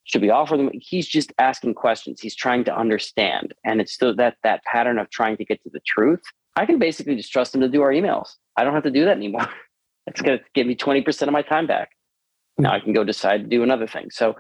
[0.05, 0.71] should we offer them?
[0.75, 2.21] He's just asking questions.
[2.21, 3.55] He's trying to understand.
[3.65, 6.21] And it's still that that pattern of trying to get to the truth
[6.57, 8.35] i can basically just trust him to do our emails.
[8.57, 9.49] I don't have to do that anymore.
[10.07, 11.93] It's going to give me 20% of my time back.
[12.59, 14.11] Now i can go decide to do another thing.
[14.11, 14.35] So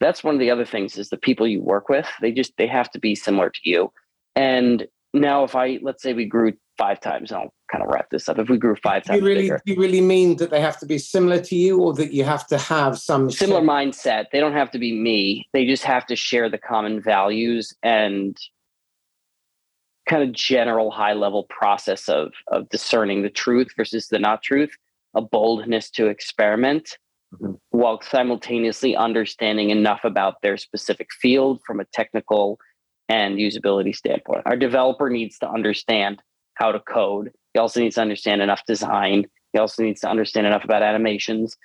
[0.00, 2.08] that's one of the other things is the people you work with.
[2.20, 3.92] They just they have to be similar to you.
[4.34, 4.88] And
[5.20, 7.32] now if i let's say we grew five times.
[7.32, 8.38] I'll kind of wrap this up.
[8.38, 10.86] If we grew five times, you really, bigger, you really mean that they have to
[10.86, 13.68] be similar to you, or that you have to have some similar share?
[13.68, 14.24] mindset?
[14.32, 15.48] They don't have to be me.
[15.52, 18.36] They just have to share the common values and
[20.08, 24.70] kind of general high level process of of discerning the truth versus the not truth,
[25.14, 26.98] a boldness to experiment.
[27.34, 27.54] Mm-hmm.
[27.70, 32.60] While simultaneously understanding enough about their specific field from a technical
[33.08, 34.42] and usability standpoint.
[34.46, 36.22] Our developer needs to understand
[36.54, 37.30] how to code.
[37.54, 39.26] He also needs to understand enough design.
[39.52, 41.56] He also needs to understand enough about animations.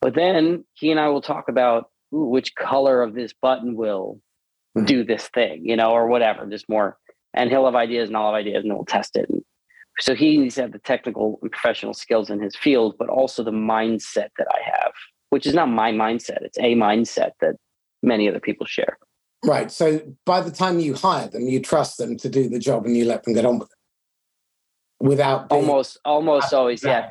[0.00, 4.20] But then he and I will talk about ooh, which color of this button will
[4.76, 4.86] mm-hmm.
[4.86, 6.98] do this thing, you know, or whatever, just more.
[7.34, 9.28] And he'll have ideas and I'll have ideas and we'll test it.
[9.28, 9.42] And
[10.00, 13.42] so he needs to have the technical and professional skills in his field, but also
[13.42, 14.92] the mindset that I have,
[15.30, 16.42] which is not my mindset.
[16.42, 17.56] It's a mindset that
[18.02, 18.98] many other people share.
[19.44, 19.70] Right.
[19.70, 22.96] So by the time you hire them, you trust them to do the job and
[22.96, 23.76] you let them get on with it?
[25.02, 27.08] Without almost almost always yeah.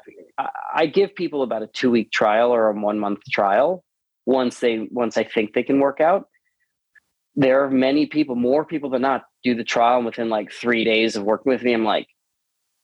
[0.76, 3.84] I, give people about a two week trial or a one month trial
[4.28, 6.28] once they once i think they can work out.
[7.36, 10.84] There are many people more people than not do the trial and within like three
[10.84, 12.06] days of working with me i'm like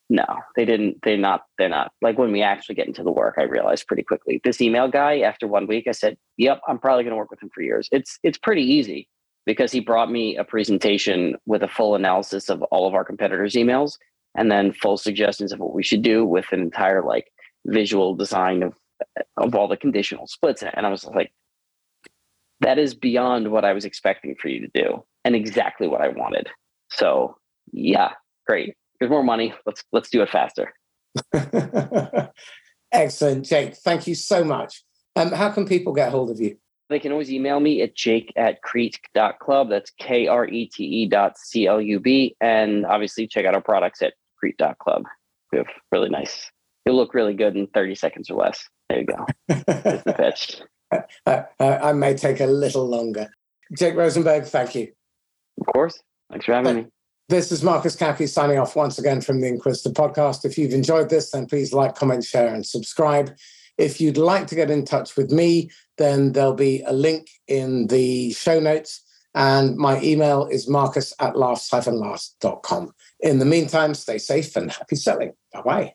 [0.09, 0.25] no
[0.55, 1.91] they didn't they're not they're not.
[2.01, 4.41] Like when we actually get into the work i realized pretty quickly.
[4.43, 7.43] This email guy after one week i said yep i'm probably going to work with
[7.43, 7.87] him for years.
[7.91, 9.07] It's it's pretty easy
[9.45, 13.53] because he brought me a presentation with a full analysis of all of our competitors
[13.53, 13.97] emails
[14.35, 17.31] and then full suggestions of what we should do with an entire like
[17.65, 18.73] visual design of
[19.37, 21.33] of all the conditional splits and i was like
[22.61, 26.07] that is beyond what i was expecting for you to do and exactly what i
[26.07, 26.49] wanted.
[26.89, 27.35] So
[27.71, 28.11] yeah
[28.45, 28.75] great.
[28.99, 29.53] There's more money.
[29.65, 30.73] Let's let's do it faster.
[32.91, 33.75] Excellent jake.
[33.75, 34.83] Thank you so much.
[35.15, 36.57] Um, how can people get hold of you
[36.89, 39.69] they can always email me at jake at krete.club.
[39.69, 42.35] That's K R E T E dot C L U B.
[42.41, 44.13] And obviously check out our products at
[44.79, 45.05] Club.
[45.51, 46.51] We have really nice.
[46.85, 48.69] You'll look really good in 30 seconds or less.
[48.89, 49.25] There you go.
[49.47, 50.61] That's the pitch.
[51.25, 53.27] Uh, uh, I may take a little longer.
[53.75, 54.91] Jake Rosenberg, thank you.
[55.59, 55.99] Of course.
[56.29, 56.85] Thanks for having me.
[57.27, 60.45] This is Marcus Cauchi signing off once again from the Inquisitor podcast.
[60.45, 63.35] If you've enjoyed this, then please like, comment, share, and subscribe.
[63.77, 67.87] If you'd like to get in touch with me, then there'll be a link in
[67.87, 69.01] the show notes.
[69.33, 72.91] And my email is marcus at laughs-last.com.
[73.19, 75.33] In the meantime, stay safe and happy selling.
[75.51, 75.93] Bye bye.